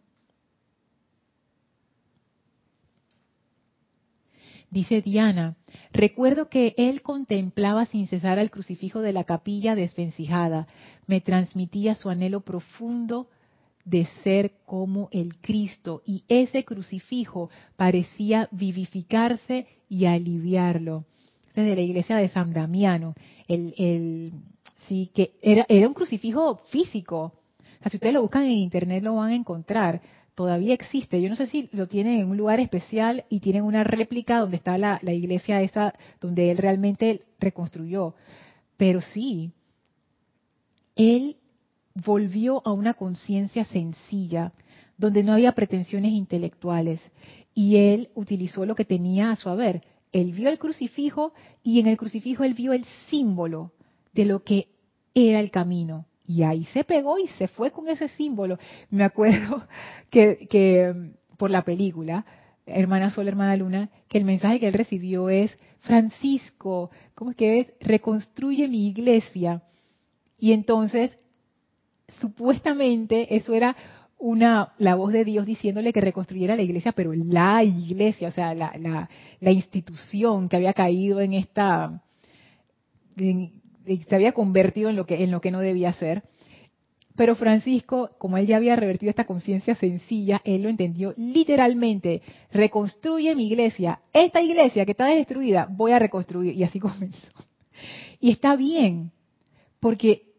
[4.70, 5.58] Dice Diana,
[5.92, 10.68] recuerdo que él contemplaba sin cesar al crucifijo de la capilla desvencijada.
[11.08, 13.28] Me transmitía su anhelo profundo
[13.84, 21.06] de ser como el Cristo y ese crucifijo parecía vivificarse y aliviarlo.
[21.48, 23.14] Este es de la iglesia de San Damiano.
[23.50, 24.32] El, el,
[24.88, 27.34] sí, que era, era un crucifijo físico,
[27.90, 30.02] si ustedes lo buscan en internet lo van a encontrar.
[30.36, 31.22] Todavía existe.
[31.22, 34.58] Yo no sé si lo tienen en un lugar especial y tienen una réplica donde
[34.58, 38.16] está la, iglesia esa donde él realmente reconstruyó.
[38.78, 39.52] Pero sí,
[40.96, 41.38] él
[41.94, 44.54] volvió a una conciencia sencilla,
[44.98, 47.02] donde no había pretensiones intelectuales.
[47.54, 49.82] Y él utilizó lo que tenía a su haber.
[50.12, 53.74] Él vio el crucifijo y en el crucifijo él vio el símbolo
[54.14, 54.70] de lo que
[55.14, 56.06] era el camino.
[56.32, 58.58] Y ahí se pegó y se fue con ese símbolo.
[58.90, 59.68] Me acuerdo
[60.10, 62.26] que, mm, por la película,
[62.66, 65.52] Hermana Sol, Hermana Luna, que el mensaje que él recibió es,
[65.82, 67.74] Francisco, ¿cómo es que es?
[67.82, 69.64] Reconstruye mi iglesia.
[70.38, 71.12] Y entonces,
[72.20, 73.76] supuestamente, eso era
[74.18, 78.54] una la voz de Dios diciéndole que reconstruyera la iglesia, pero la iglesia, o sea,
[78.54, 79.10] la, la,
[79.42, 82.02] la institución que había caído en esta
[83.86, 86.24] se había convertido en lo que en lo que no debía ser.
[87.16, 92.22] Pero Francisco, como él ya había revertido esta conciencia sencilla, él lo entendió literalmente.
[92.52, 94.00] Reconstruye mi iglesia.
[94.14, 96.56] Esta iglesia que está destruida, voy a reconstruir.
[96.56, 97.28] Y así comenzó.
[98.20, 99.12] Y está bien,
[99.80, 100.31] porque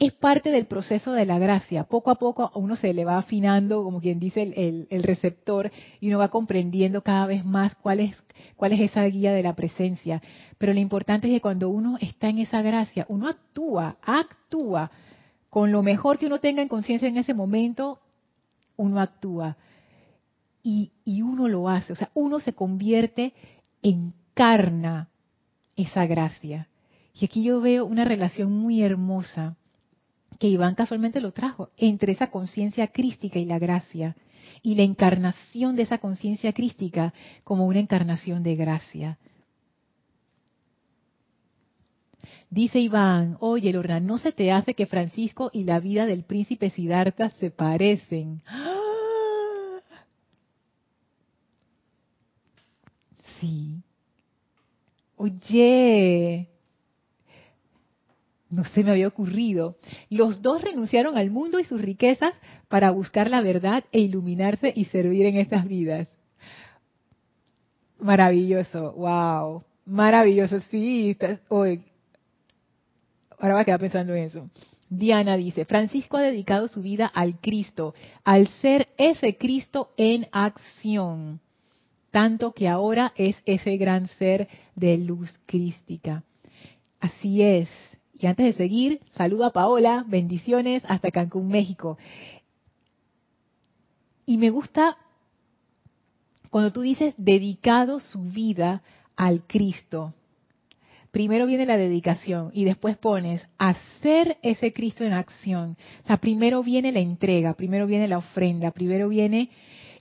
[0.00, 1.84] es parte del proceso de la gracia.
[1.84, 5.70] Poco a poco uno se le va afinando, como quien dice, el, receptor
[6.00, 8.16] y uno va comprendiendo cada vez más cuál es,
[8.56, 10.22] cuál es esa guía de la presencia.
[10.56, 14.90] Pero lo importante es que cuando uno está en esa gracia, uno actúa, actúa
[15.50, 18.00] con lo mejor que uno tenga en conciencia en ese momento,
[18.78, 19.58] uno actúa.
[20.62, 23.34] Y, y uno lo hace, o sea, uno se convierte,
[23.82, 25.10] encarna
[25.76, 26.68] esa gracia.
[27.14, 29.56] Y aquí yo veo una relación muy hermosa
[30.40, 34.16] que Iván casualmente lo trajo, entre esa conciencia crística y la gracia.
[34.62, 37.14] y la encarnación de esa conciencia crística
[37.44, 39.18] como una encarnación de gracia.
[42.50, 46.68] Dice Iván, oye Lorna, ¿no se te hace que Francisco y la vida del príncipe
[46.68, 48.42] Siddhartha se parecen?
[53.40, 53.82] Sí.
[55.16, 56.49] Oye,
[58.50, 59.76] no se me había ocurrido.
[60.08, 62.34] Los dos renunciaron al mundo y sus riquezas
[62.68, 66.08] para buscar la verdad e iluminarse y servir en esas vidas.
[68.00, 71.16] Maravilloso, wow, maravilloso, sí.
[71.48, 71.82] Hoy,
[73.38, 74.50] ahora va a quedar pensando en eso.
[74.88, 77.94] Diana dice, Francisco ha dedicado su vida al Cristo,
[78.24, 81.40] al ser ese Cristo en acción,
[82.10, 86.24] tanto que ahora es ese gran ser de luz crística.
[86.98, 87.68] Así es.
[88.20, 91.98] Y antes de seguir, saludo a Paola, bendiciones hasta Cancún, México.
[94.26, 94.96] Y me gusta
[96.50, 98.82] cuando tú dices dedicado su vida
[99.16, 100.14] al Cristo
[101.10, 105.76] primero viene la dedicación y después pones hacer ese Cristo en acción.
[106.04, 109.50] O sea, primero viene la entrega, primero viene la ofrenda, primero viene,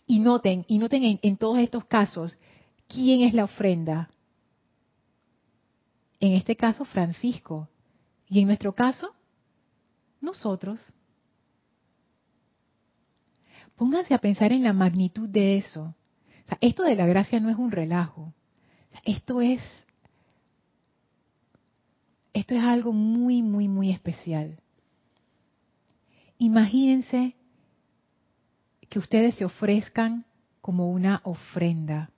[0.05, 2.36] y noten, y noten en, en todos estos casos,
[2.88, 4.09] ¿quién es la ofrenda?
[6.20, 7.67] En este caso, Francisco.
[8.30, 9.13] Y en nuestro caso,
[10.21, 10.93] nosotros.
[13.75, 15.95] Pónganse a pensar en la magnitud de eso.
[16.61, 18.34] Esto de la gracia no es un relajo.
[19.03, 19.61] Esto es
[22.34, 24.59] esto es algo muy, muy, muy especial.
[26.38, 27.36] Imagínense
[28.88, 30.25] que ustedes se ofrezcan
[30.61, 32.11] como una ofrenda.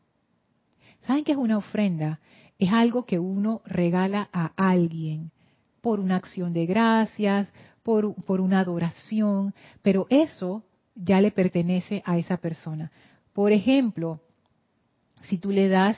[1.07, 2.19] ¿Saben qué es una ofrenda?
[2.59, 5.31] Es algo que uno regala a alguien
[5.81, 7.51] por una acción de gracias,
[7.83, 10.63] por, por una adoración, pero eso
[10.95, 12.91] ya le pertenece a esa persona.
[13.33, 14.19] Por ejemplo,
[15.23, 15.97] si tú le das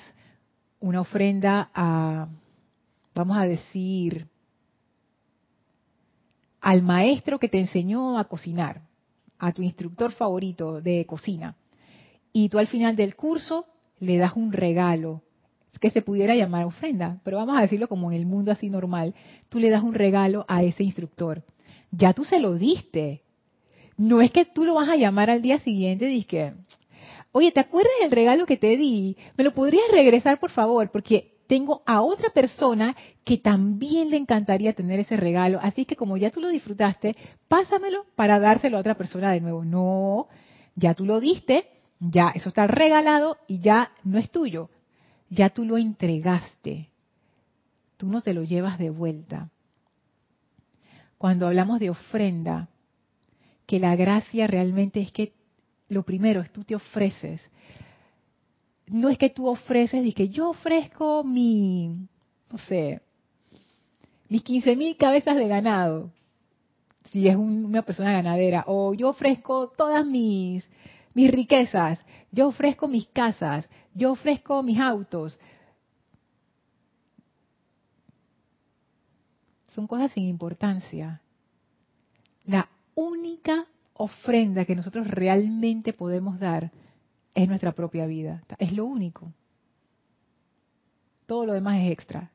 [0.80, 2.28] una ofrenda a,
[3.14, 4.28] vamos a decir,
[6.62, 8.82] al maestro que te enseñó a cocinar,
[9.40, 11.56] a tu instructor favorito de cocina,
[12.32, 13.66] y tú al final del curso
[14.00, 15.22] le das un regalo,
[15.80, 19.14] que se pudiera llamar ofrenda, pero vamos a decirlo como en el mundo así normal,
[19.50, 21.44] tú le das un regalo a ese instructor.
[21.92, 23.22] Ya tú se lo diste.
[23.98, 26.54] No es que tú lo vas a llamar al día siguiente y que,
[27.32, 29.18] oye, ¿te acuerdas del regalo que te di?
[29.38, 30.90] ¿Me lo podrías regresar, por favor?
[30.90, 35.60] Porque tengo a otra persona que también le encantaría tener ese regalo.
[35.62, 37.16] Así que como ya tú lo disfrutaste,
[37.48, 39.64] pásamelo para dárselo a otra persona de nuevo.
[39.64, 40.28] No,
[40.76, 41.68] ya tú lo diste,
[42.00, 44.70] ya eso está regalado y ya no es tuyo.
[45.34, 46.90] Ya tú lo entregaste.
[47.98, 49.50] Tú no te lo llevas de vuelta.
[51.18, 52.70] Cuando hablamos de ofrenda,
[53.66, 55.34] que la gracia realmente es que
[55.88, 57.50] lo primero es tú te ofreces
[58.88, 62.08] no es que tú ofreces, y que yo ofrezco mi,
[62.52, 63.02] no sé,
[64.30, 66.12] mis 15 mil cabezas de ganado,
[67.12, 70.68] si es una persona ganadera, o yo ofrezco todas mis,
[71.14, 75.40] mis riquezas, yo ofrezco mis casas, yo ofrezco mis autos.
[79.68, 81.22] Son cosas sin importancia.
[82.46, 86.72] La única ofrenda que nosotros realmente podemos dar
[87.34, 88.44] es nuestra propia vida.
[88.60, 89.34] Es lo único.
[91.26, 92.32] Todo lo demás es extra.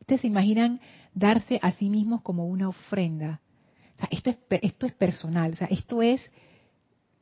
[0.00, 0.80] Ustedes se imaginan
[1.14, 3.40] darse a sí mismos como una ofrenda.
[4.10, 5.52] esto, es, esto es personal.
[5.52, 6.30] O sea, esto es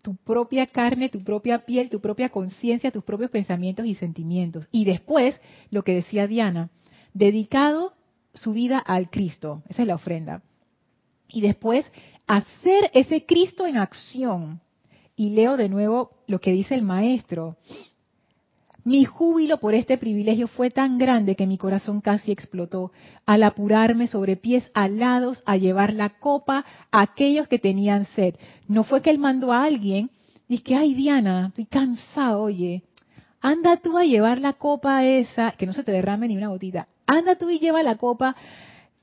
[0.02, 4.68] tu propia carne, tu propia piel, tu propia conciencia, tus propios pensamientos y sentimientos.
[4.72, 5.38] Y después,
[5.70, 6.70] lo que decía Diana,
[7.12, 7.94] dedicado
[8.34, 9.62] su vida al Cristo.
[9.68, 10.42] Esa es la ofrenda.
[11.28, 11.84] Y después,
[12.26, 14.60] hacer ese Cristo en acción.
[15.16, 17.56] Y leo de nuevo lo que dice el maestro.
[18.84, 22.92] Mi júbilo por este privilegio fue tan grande que mi corazón casi explotó
[23.26, 28.36] al apurarme sobre pies alados a llevar la copa a aquellos que tenían sed.
[28.68, 30.10] No fue que él mandó a alguien,
[30.48, 32.82] y que, ay Diana, estoy cansado, oye,
[33.40, 36.88] anda tú a llevar la copa esa, que no se te derrame ni una gotita,
[37.06, 38.34] anda tú y lleva la copa,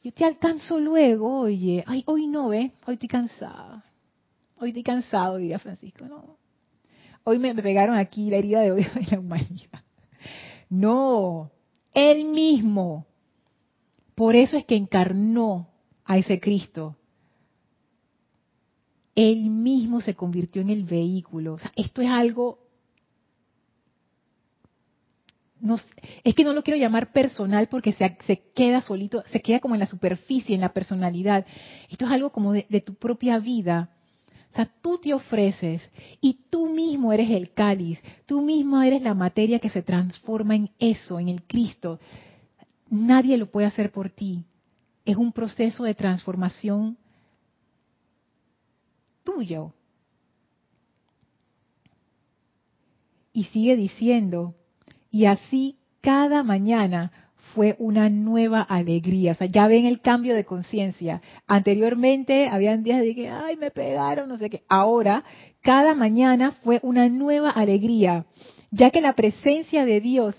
[0.03, 3.83] yo te alcanzo luego, oye, ay, hoy no, ve, hoy estoy cansada.
[4.59, 6.05] Hoy estoy cansado, diría Francisco.
[6.05, 6.37] No.
[7.29, 9.83] Hoy me, pegaron aquí la herida de odio de la humanidad.
[10.69, 11.51] No,
[11.93, 13.05] él mismo.
[14.15, 15.67] Por eso es que encarnó
[16.05, 16.95] a ese Cristo.
[19.13, 21.55] Él mismo se convirtió en el vehículo.
[21.55, 22.59] O sea, esto es algo
[25.59, 25.77] no,
[26.23, 29.75] es que no lo quiero llamar personal porque se, se, queda solito, se queda como
[29.75, 31.45] en la superficie, en la personalidad.
[31.89, 33.89] Esto es algo como de, tu propia vida
[34.57, 35.89] sea, tú te ofreces
[36.19, 40.71] y tú mismo eres el cáliz, tú mismo eres la materia que se transforma en
[40.79, 41.99] eso, en el Cristo.
[42.89, 44.45] Nadie lo puede hacer por ti.
[45.05, 46.97] Es un proceso de transformación
[49.23, 49.73] tuyo.
[53.31, 54.55] Y sigue diciendo,
[55.11, 57.26] y así cada mañana
[57.57, 59.31] fue una nueva alegría.
[59.31, 61.23] O sea, ya ven el cambio de conciencia.
[61.47, 64.61] Anteriormente habían días de que, ay, me pegaron, no sé qué.
[64.69, 65.23] Ahora,
[65.63, 68.27] cada mañana fue una nueva alegría,
[68.69, 70.35] ya que la presencia de Dios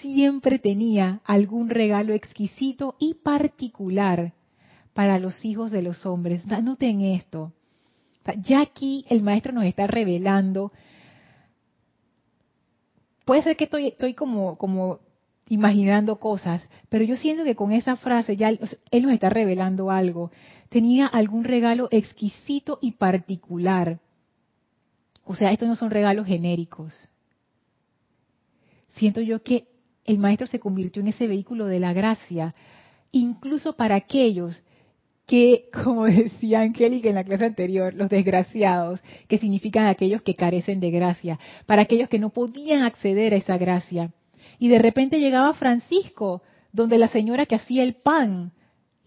[0.00, 4.32] siempre tenía algún regalo exquisito y particular
[4.94, 6.46] para los hijos de los hombres.
[6.46, 7.52] Noten esto.
[8.44, 10.72] ya aquí el maestro nos está revelando.
[13.26, 14.56] Puede ser que estoy, como
[15.52, 18.58] imaginando cosas, pero yo siento que con esa frase ya él,
[19.02, 20.30] nos está revelando algo.
[20.70, 24.00] Tenía algún regalo exquisito y particular.
[25.24, 26.94] O sea, estos no son regalos genéricos.
[28.96, 29.68] Siento yo que
[30.06, 32.54] el maestro se convirtió en ese vehículo de la gracia,
[33.10, 34.64] incluso para aquellos
[35.26, 40.80] que, como decía Angélica en la clase anterior, los desgraciados, que significan aquellos que carecen
[40.80, 44.14] de gracia, para aquellos que no podían acceder a esa gracia.
[44.62, 46.40] Y de repente llegaba Francisco,
[46.72, 48.52] donde la señora que hacía el pan,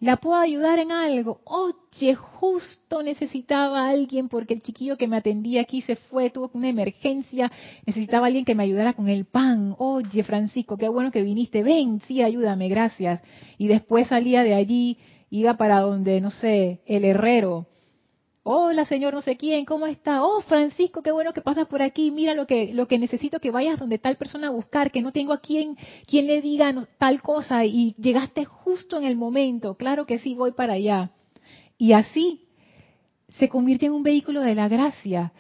[0.02, 1.40] ¿la puedo ayudar en algo?
[1.46, 6.52] Oye, justo necesitaba a alguien porque el chiquillo que me atendía aquí se fue, tuvo
[6.56, 7.50] una emergencia,
[7.86, 9.76] necesitaba a alguien que me ayudara con el pan.
[9.78, 13.22] Oye, Francisco, qué bueno que viniste, ven, sí, ayúdame, gracias.
[13.58, 14.98] Y después salía de allí,
[15.30, 17.68] iba para donde, no sé, el herrero,
[18.48, 20.24] Hola, señor, no sé quién, ¿cómo está?
[20.24, 22.12] Oh, Francisco, qué bueno que pasas por aquí.
[22.12, 25.12] Mira lo que lo que necesito que vayas donde tal persona a buscar, que no
[25.12, 25.76] tengo a quien
[26.06, 29.74] quien le diga tal cosa y llegaste justo en el momento.
[29.78, 31.10] Claro que sí, voy para allá.
[31.80, 32.44] Y así
[33.40, 35.34] se convierte en un vehículo de la gracia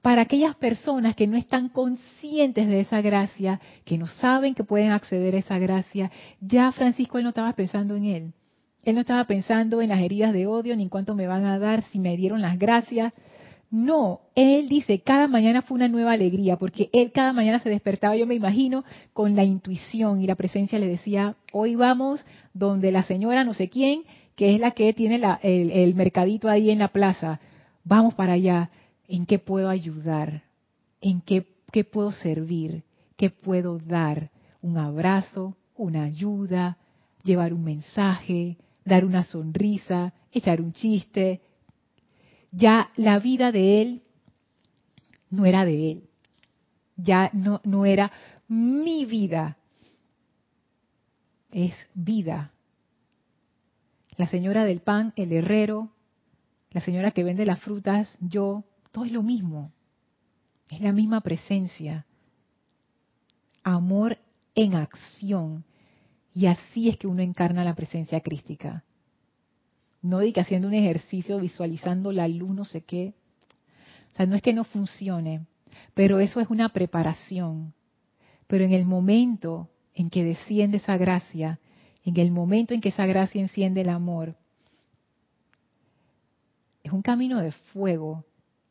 [0.00, 4.92] para aquellas personas que no están conscientes de esa gracia, que no saben que pueden
[4.92, 6.12] acceder a esa gracia.
[6.40, 8.32] Ya Francisco él no estaba pensando en él
[8.84, 11.58] él no estaba pensando en las heridas de odio, ni en cuánto me van a
[11.58, 13.12] dar, si me dieron las gracias.
[13.70, 18.16] No, él dice, cada mañana fue una nueva alegría, porque él cada mañana se despertaba,
[18.16, 23.02] yo me imagino, con la intuición y la presencia le decía, hoy vamos donde la
[23.04, 24.02] señora no sé quién,
[24.36, 27.40] que es la que tiene el, mercadito ahí en la plaza,
[27.84, 28.70] vamos para allá,
[29.08, 30.42] ¿en qué puedo ayudar?
[31.00, 32.82] ¿En qué, qué puedo servir?
[33.16, 34.30] ¿Qué puedo dar?
[34.60, 35.56] ¿Un abrazo?
[35.76, 36.76] ¿Una ayuda?
[37.24, 38.58] ¿Llevar un mensaje?
[38.84, 41.40] Dar una sonrisa, echar un chiste.
[42.50, 44.02] Ya la vida de él
[45.30, 46.08] no era de él.
[46.96, 48.12] Ya no, no era
[48.48, 49.56] mi vida.
[51.50, 52.52] Es vida.
[54.16, 55.90] La señora del pan, el herrero,
[56.70, 59.72] la señora que vende las frutas, yo, todo es lo mismo.
[60.68, 62.06] Es la misma presencia.
[63.62, 64.18] Amor
[64.54, 65.64] en acción.
[66.34, 68.84] Y así es que uno encarna la presencia crística.
[70.00, 73.14] No diga haciendo un ejercicio visualizando la luz, no sé qué.
[74.12, 75.46] O sea, no es que no funcione,
[75.94, 77.74] pero eso es una preparación.
[78.46, 81.60] Pero en el momento en que desciende esa gracia,
[82.04, 84.36] en el momento en que esa gracia enciende el amor,
[86.82, 88.24] es un camino de fuego.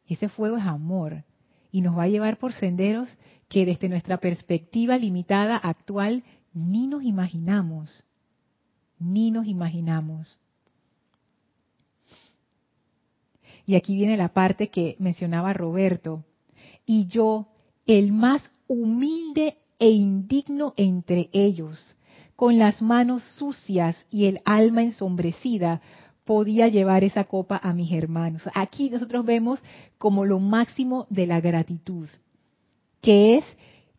[0.05, 1.23] Y ese fuego es amor.
[1.71, 3.09] Y nos va a llevar por senderos
[3.47, 8.03] que desde nuestra perspectiva limitada actual ni nos imaginamos,
[8.99, 10.39] ni nos imaginamos.
[13.65, 16.23] Y aquí viene la parte que mencionaba Roberto.
[16.85, 17.47] Y yo,
[17.85, 21.95] el más humilde e indigno entre ellos,
[22.35, 25.81] con las manos sucias y el alma ensombrecida,
[26.25, 28.43] podía llevar esa copa a mis hermanos.
[28.53, 29.61] Aquí nosotros vemos
[29.97, 32.07] como lo máximo de la gratitud,
[33.01, 33.45] que es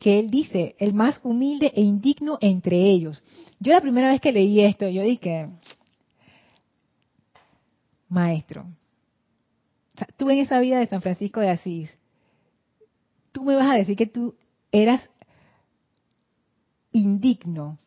[0.02, 3.22] que él dice, el más humilde e indigno entre ellos.
[3.60, 5.48] Yo la primera vez que leí esto, yo dije,
[8.08, 8.66] maestro,
[10.16, 11.96] tú en esa vida de San Francisco de Asís,
[13.30, 14.34] tú me vas a decir que tú
[14.72, 15.08] eras
[16.90, 17.78] indigno,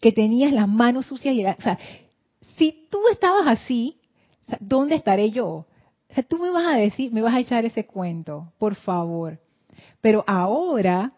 [0.00, 1.78] que tenías las manos sucias y o sea,
[2.56, 4.00] si tú estabas así,
[4.58, 5.48] ¿dónde estaré yo?
[5.48, 5.66] O
[6.14, 9.38] sea, tú me vas a decir, me vas a echar ese cuento, por favor.
[10.00, 11.12] Pero ahora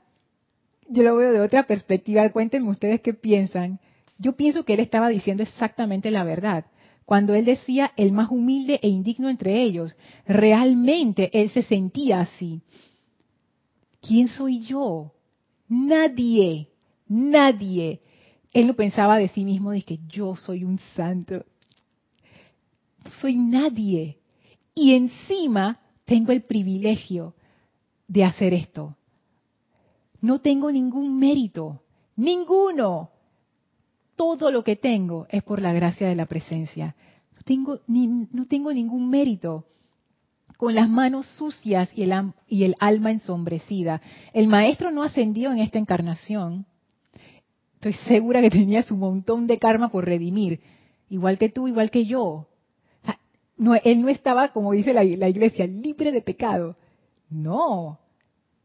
[0.88, 2.28] yo lo veo de otra perspectiva.
[2.30, 3.80] Cuéntenme ustedes qué piensan.
[4.18, 6.66] Yo pienso que él estaba diciendo exactamente la verdad.
[7.04, 12.60] Cuando él decía el más humilde e indigno entre ellos, realmente él se sentía así.
[14.02, 15.14] ¿Quién soy yo?
[15.68, 16.68] Nadie,
[17.08, 18.02] nadie.
[18.52, 21.46] Él no pensaba de sí mismo de que yo soy un santo.
[23.22, 24.18] soy nadie.
[24.74, 27.34] Y encima tengo el privilegio
[28.06, 28.97] de hacer esto.
[30.20, 31.82] No tengo ningún mérito,
[32.16, 33.10] ninguno.
[34.16, 36.96] Todo lo que tengo es por la gracia de la presencia.
[37.36, 39.64] No tengo, no tengo ningún mérito
[40.58, 44.02] con las manos sucias y el, alma ensombrecida.
[44.32, 46.66] El maestro no ascendió en esta encarnación.
[47.76, 50.60] Estoy segura que tenía su montón de karma por redimir,
[51.08, 52.48] igual que tú, igual que yo.
[53.84, 56.76] él no estaba, como dice la iglesia, libre de pecado.
[57.30, 58.00] No,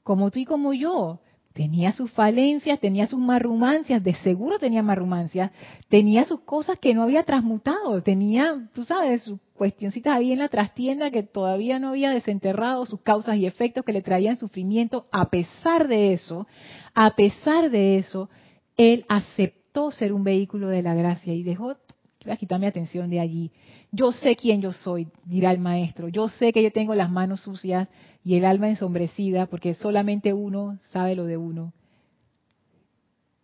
[0.01, 1.19] como tú y como yo.
[1.53, 5.51] Tenía sus falencias, tenía sus marrumancias, de seguro tenía marrumancias,
[5.87, 10.49] tenía sus cosas que no había transmutado, tenía, tú sabes, sus cuestioncitas ahí en la
[10.49, 15.05] trastienda que todavía no había desenterrado, sus causas y efectos que le traían sufrimiento.
[15.11, 16.47] A pesar de eso,
[16.95, 18.29] a pesar de eso,
[18.75, 21.75] él aceptó ser un vehículo de la gracia y dejó,
[22.24, 23.51] voy a quitar mi atención de allí.
[23.91, 26.07] Yo sé quién yo soy, dirá el maestro.
[26.07, 27.89] Yo sé que yo tengo las manos sucias
[28.24, 31.74] y el alma ensombrecida porque solamente uno sabe lo de uno.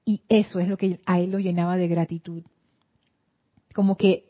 [0.06, 2.44] Y eso es lo que a él lo llenaba de gratitud.
[3.74, 4.26] Como que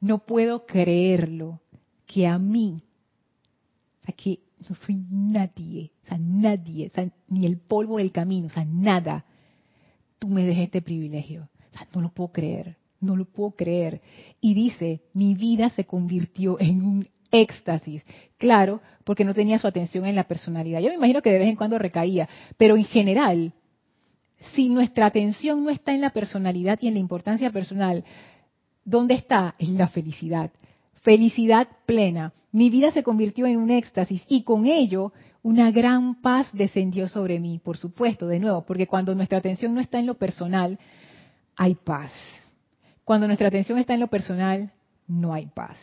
[0.00, 1.60] no puedo creerlo,
[2.06, 2.82] que a mí,
[4.04, 8.50] aquí no soy nadie, o sea, nadie, o sea, ni el polvo del camino, o
[8.50, 9.24] sea, nada,
[10.18, 11.48] tú me dejes este privilegio.
[11.72, 14.00] O sea, no lo puedo creer no lo puedo creer.
[14.40, 18.04] Y dice, mi vida se convirtió en un éxtasis.
[18.38, 20.80] Claro, porque no tenía su atención en la personalidad.
[20.80, 23.52] Yo me imagino que de vez en cuando recaía, pero en general,
[24.54, 28.04] si nuestra atención no está en la personalidad y en la importancia personal,
[28.84, 29.54] ¿dónde está?
[29.58, 30.50] En la felicidad.
[31.02, 32.32] Felicidad plena.
[32.52, 37.40] Mi vida se convirtió en un éxtasis y con ello una gran paz descendió sobre
[37.40, 40.78] mí, por supuesto, de nuevo, porque cuando nuestra atención no está en lo personal,
[41.56, 42.12] hay paz
[43.12, 44.72] cuando nuestra atención está en lo personal,
[45.06, 45.76] no hay paz.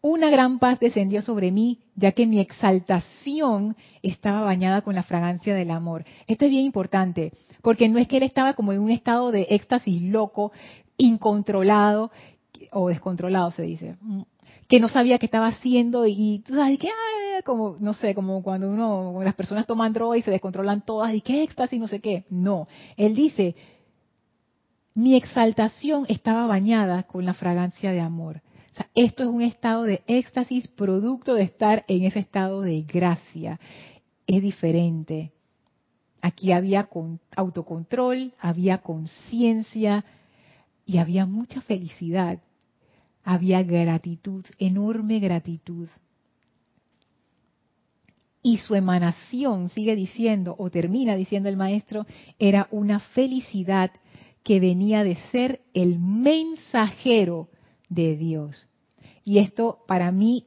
[0.00, 5.54] Una gran paz descendió sobre mí, ya que mi exaltación estaba bañada con la fragancia
[5.54, 6.04] del amor.
[6.26, 7.32] Esto es bien importante,
[7.62, 10.50] porque no es que él estaba como en un estado de éxtasis loco,
[10.96, 12.10] incontrolado
[12.72, 13.94] o descontrolado se dice,
[14.66, 16.88] que no sabía qué estaba haciendo y tú sabes que
[17.44, 21.20] como no sé, como cuando uno las personas toman droga y se descontrolan todas y
[21.20, 22.24] qué éxtasis no sé qué.
[22.28, 23.54] No, él dice,
[24.94, 28.42] mi exaltación estaba bañada con la fragancia de amor.
[28.94, 33.58] Esto es un estado de éxtasis producto de estar en ese estado de gracia.
[34.26, 35.32] Es diferente.
[36.20, 36.88] Aquí había
[37.36, 40.04] autocontrol, había conciencia
[40.86, 42.38] y había mucha felicidad.
[43.24, 45.88] Había gratitud, enorme gratitud.
[48.42, 52.06] Y su emanación, sigue diciendo, o termina diciendo el maestro,
[52.38, 53.92] era una felicidad
[54.42, 57.48] que venía de ser el mensajero
[57.88, 58.68] de Dios.
[59.24, 60.46] Y esto para mí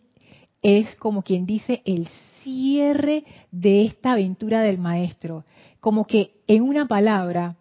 [0.61, 2.07] es como quien dice el
[2.43, 5.45] cierre de esta aventura del maestro.
[5.79, 7.55] Como que en una palabra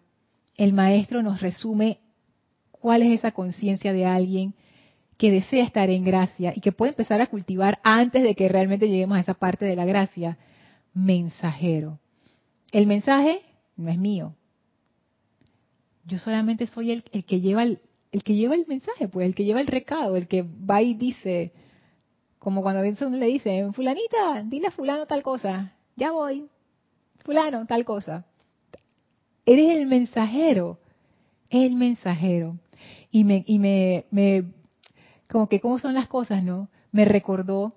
[0.57, 1.99] el maestro nos resume
[2.71, 4.53] cuál es esa conciencia de alguien
[5.17, 8.89] que desea estar en gracia y que puede empezar a cultivar antes de que realmente
[8.89, 10.37] lleguemos a esa parte de la gracia.
[10.93, 11.99] Mensajero.
[12.71, 13.41] El mensaje
[13.77, 14.35] no es mío,
[16.05, 17.79] yo solamente soy el, que lleva el,
[18.11, 20.93] el, que lleva el mensaje, pues, el que lleva el recado, el que va y
[20.93, 21.51] dice,
[22.39, 26.47] como cuando a veces uno le dice, fulanita, dile a fulano tal cosa, ya voy,
[27.23, 28.25] fulano, tal cosa.
[29.45, 30.79] Eres el mensajero,
[31.49, 32.57] el mensajero.
[33.11, 34.45] Y me, y me, me,
[35.29, 36.69] como que cómo son las cosas, ¿no?
[36.91, 37.75] Me recordó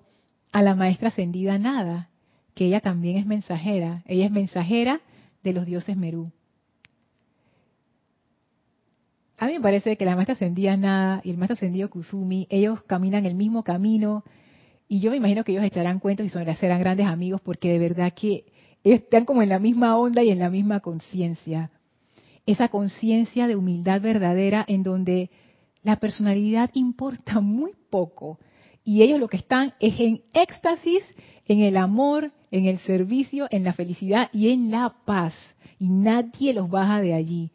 [0.51, 2.09] a la maestra ascendida Nada,
[2.55, 4.03] que ella también es mensajera.
[4.05, 5.01] Ella es mensajera
[5.43, 6.31] de los dioses Merú.
[9.39, 12.83] A mí me parece que la maestra ascendida Nada y el maestro ascendido Kusumi, ellos
[12.83, 14.25] caminan el mismo camino
[14.89, 18.13] y yo me imagino que ellos echarán cuentos y serán grandes amigos porque de verdad
[18.13, 18.43] que
[18.83, 21.71] están como en la misma onda y en la misma conciencia.
[22.45, 25.29] Esa conciencia de humildad verdadera en donde
[25.83, 28.39] la personalidad importa muy poco
[28.83, 31.03] y ellos lo que están es en éxtasis,
[31.45, 35.33] en el amor, en el servicio, en la felicidad y en la paz
[35.79, 37.51] y nadie los baja de allí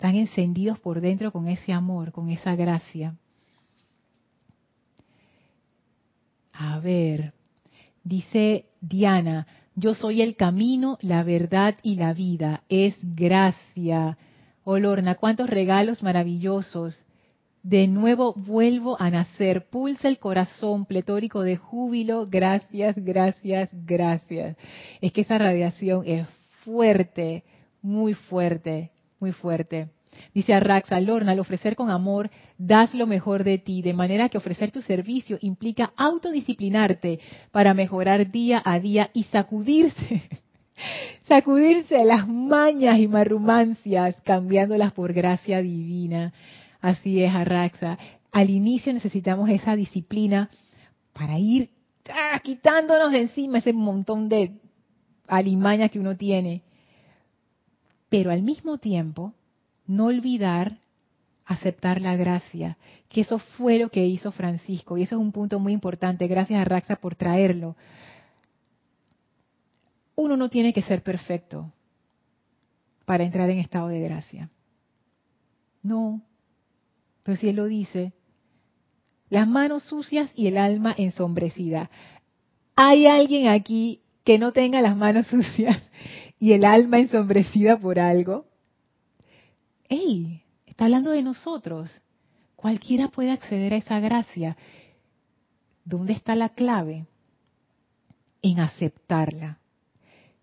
[0.00, 3.16] están encendidos por dentro con ese amor, con esa gracia.
[6.54, 7.34] A ver,
[8.02, 12.62] dice Diana, yo soy el camino, la verdad y la vida.
[12.70, 14.16] Es gracia.
[14.64, 17.04] Olorna, cuántos regalos maravillosos.
[17.62, 19.68] De nuevo vuelvo a nacer.
[19.68, 22.26] Pulsa el corazón pletórico de júbilo.
[22.26, 24.56] Gracias, gracias, gracias.
[25.02, 26.26] Es que esa radiación es
[26.64, 27.44] fuerte,
[27.82, 29.88] muy fuerte muy fuerte.
[30.34, 34.38] Dice Arraxa, Lorna, al ofrecer con amor, das lo mejor de ti, de manera que
[34.38, 37.20] ofrecer tu servicio implica autodisciplinarte
[37.52, 40.22] para mejorar día a día y sacudirse,
[41.22, 46.32] sacudirse las mañas y marrumancias, cambiándolas por gracia divina.
[46.80, 47.98] Así es, Arraxa.
[48.32, 50.50] Al inicio necesitamos esa disciplina
[51.12, 51.70] para ir
[52.08, 54.52] ah, quitándonos de encima ese montón de
[55.26, 56.62] alimañas que uno tiene.
[58.10, 59.32] Pero al mismo tiempo,
[59.86, 60.78] no olvidar
[61.46, 62.76] aceptar la gracia,
[63.08, 66.28] que eso fue lo que hizo Francisco, y eso es un punto muy importante.
[66.28, 67.76] Gracias a Raxa por traerlo.
[70.14, 71.72] Uno no tiene que ser perfecto
[73.04, 74.50] para entrar en estado de gracia.
[75.82, 76.20] No,
[77.24, 78.12] pero si él lo dice,
[79.28, 81.90] las manos sucias y el alma ensombrecida.
[82.76, 85.80] ¿Hay alguien aquí que no tenga las manos sucias
[86.40, 88.46] y el alma ensombrecida por algo?
[89.88, 90.42] ¡Ey!
[90.66, 91.92] Está hablando de nosotros.
[92.56, 94.56] Cualquiera puede acceder a esa gracia.
[95.84, 97.06] ¿Dónde está la clave?
[98.40, 99.58] En aceptarla.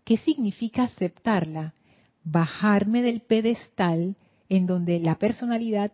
[0.04, 1.74] ¿Qué significa aceptarla?
[2.24, 4.16] Bajarme del pedestal
[4.50, 5.92] en donde la personalidad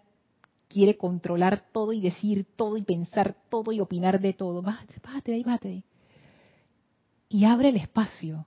[0.68, 4.62] quiere controlar todo y decir todo y pensar todo y opinar de todo.
[4.62, 5.84] Bájate, bájate ahí, bájate.
[7.30, 8.45] Y abre el espacio.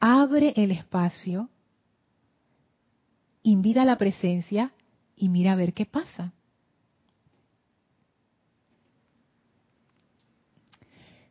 [0.00, 1.48] Abre el espacio
[3.42, 4.72] invita la presencia
[5.16, 6.32] y mira a ver qué pasa.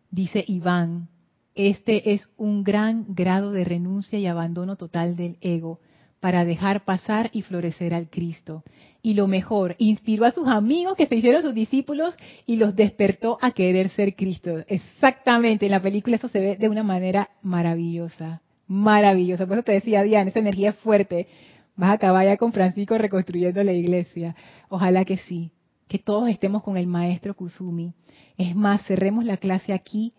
[0.10, 1.10] Dice Iván,
[1.54, 5.80] este es un gran grado de renuncia y abandono total del ego
[6.20, 8.64] para dejar pasar y florecer al Cristo.
[9.04, 12.16] Y lo mejor, inspiró a sus amigos que se hicieron sus discípulos
[12.48, 14.64] y los despertó a querer ser Cristo.
[14.68, 19.46] Exactamente, en la película eso se ve de una manera maravillosa, maravillosa.
[19.46, 21.28] Por eso te decía, Diana, esa energía es fuerte.
[21.76, 24.36] Vas a acabar ya con Francisco reconstruyendo la iglesia.
[24.70, 25.52] Ojalá que sí,
[25.88, 27.94] que todos estemos con el maestro Kusumi.
[28.38, 30.14] Es más, cerremos la clase aquí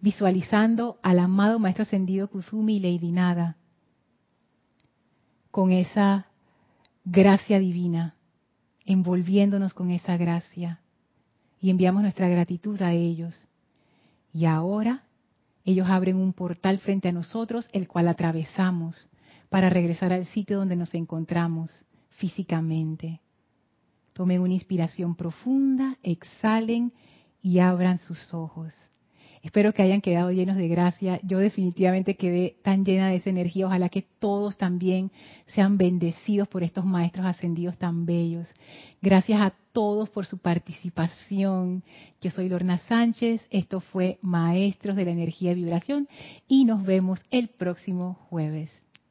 [0.00, 3.56] visualizando al amado maestro ascendido Kusumi y Lady Nada
[5.50, 6.26] con esa
[7.04, 8.14] gracia divina,
[8.84, 10.80] envolviéndonos con esa gracia
[11.60, 13.48] y enviamos nuestra gratitud a ellos.
[14.32, 15.02] Y ahora
[15.70, 19.08] ellos abren un portal frente a nosotros, el cual atravesamos
[19.48, 23.20] para regresar al sitio donde nos encontramos físicamente.
[24.12, 26.92] Tomen una inspiración profunda, exhalen
[27.42, 28.74] y abran sus ojos.
[29.42, 31.18] Espero que hayan quedado llenos de gracia.
[31.22, 33.66] Yo definitivamente quedé tan llena de esa energía.
[33.66, 35.10] Ojalá que todos también
[35.46, 38.48] sean bendecidos por estos maestros ascendidos tan bellos.
[39.00, 41.82] Gracias a todos por su participación.
[42.20, 43.46] Yo soy Lorna Sánchez.
[43.50, 46.06] Esto fue Maestros de la Energía y Vibración
[46.46, 48.70] y nos vemos el próximo jueves.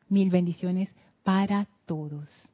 [0.10, 2.50] Mil bendiciones para todos.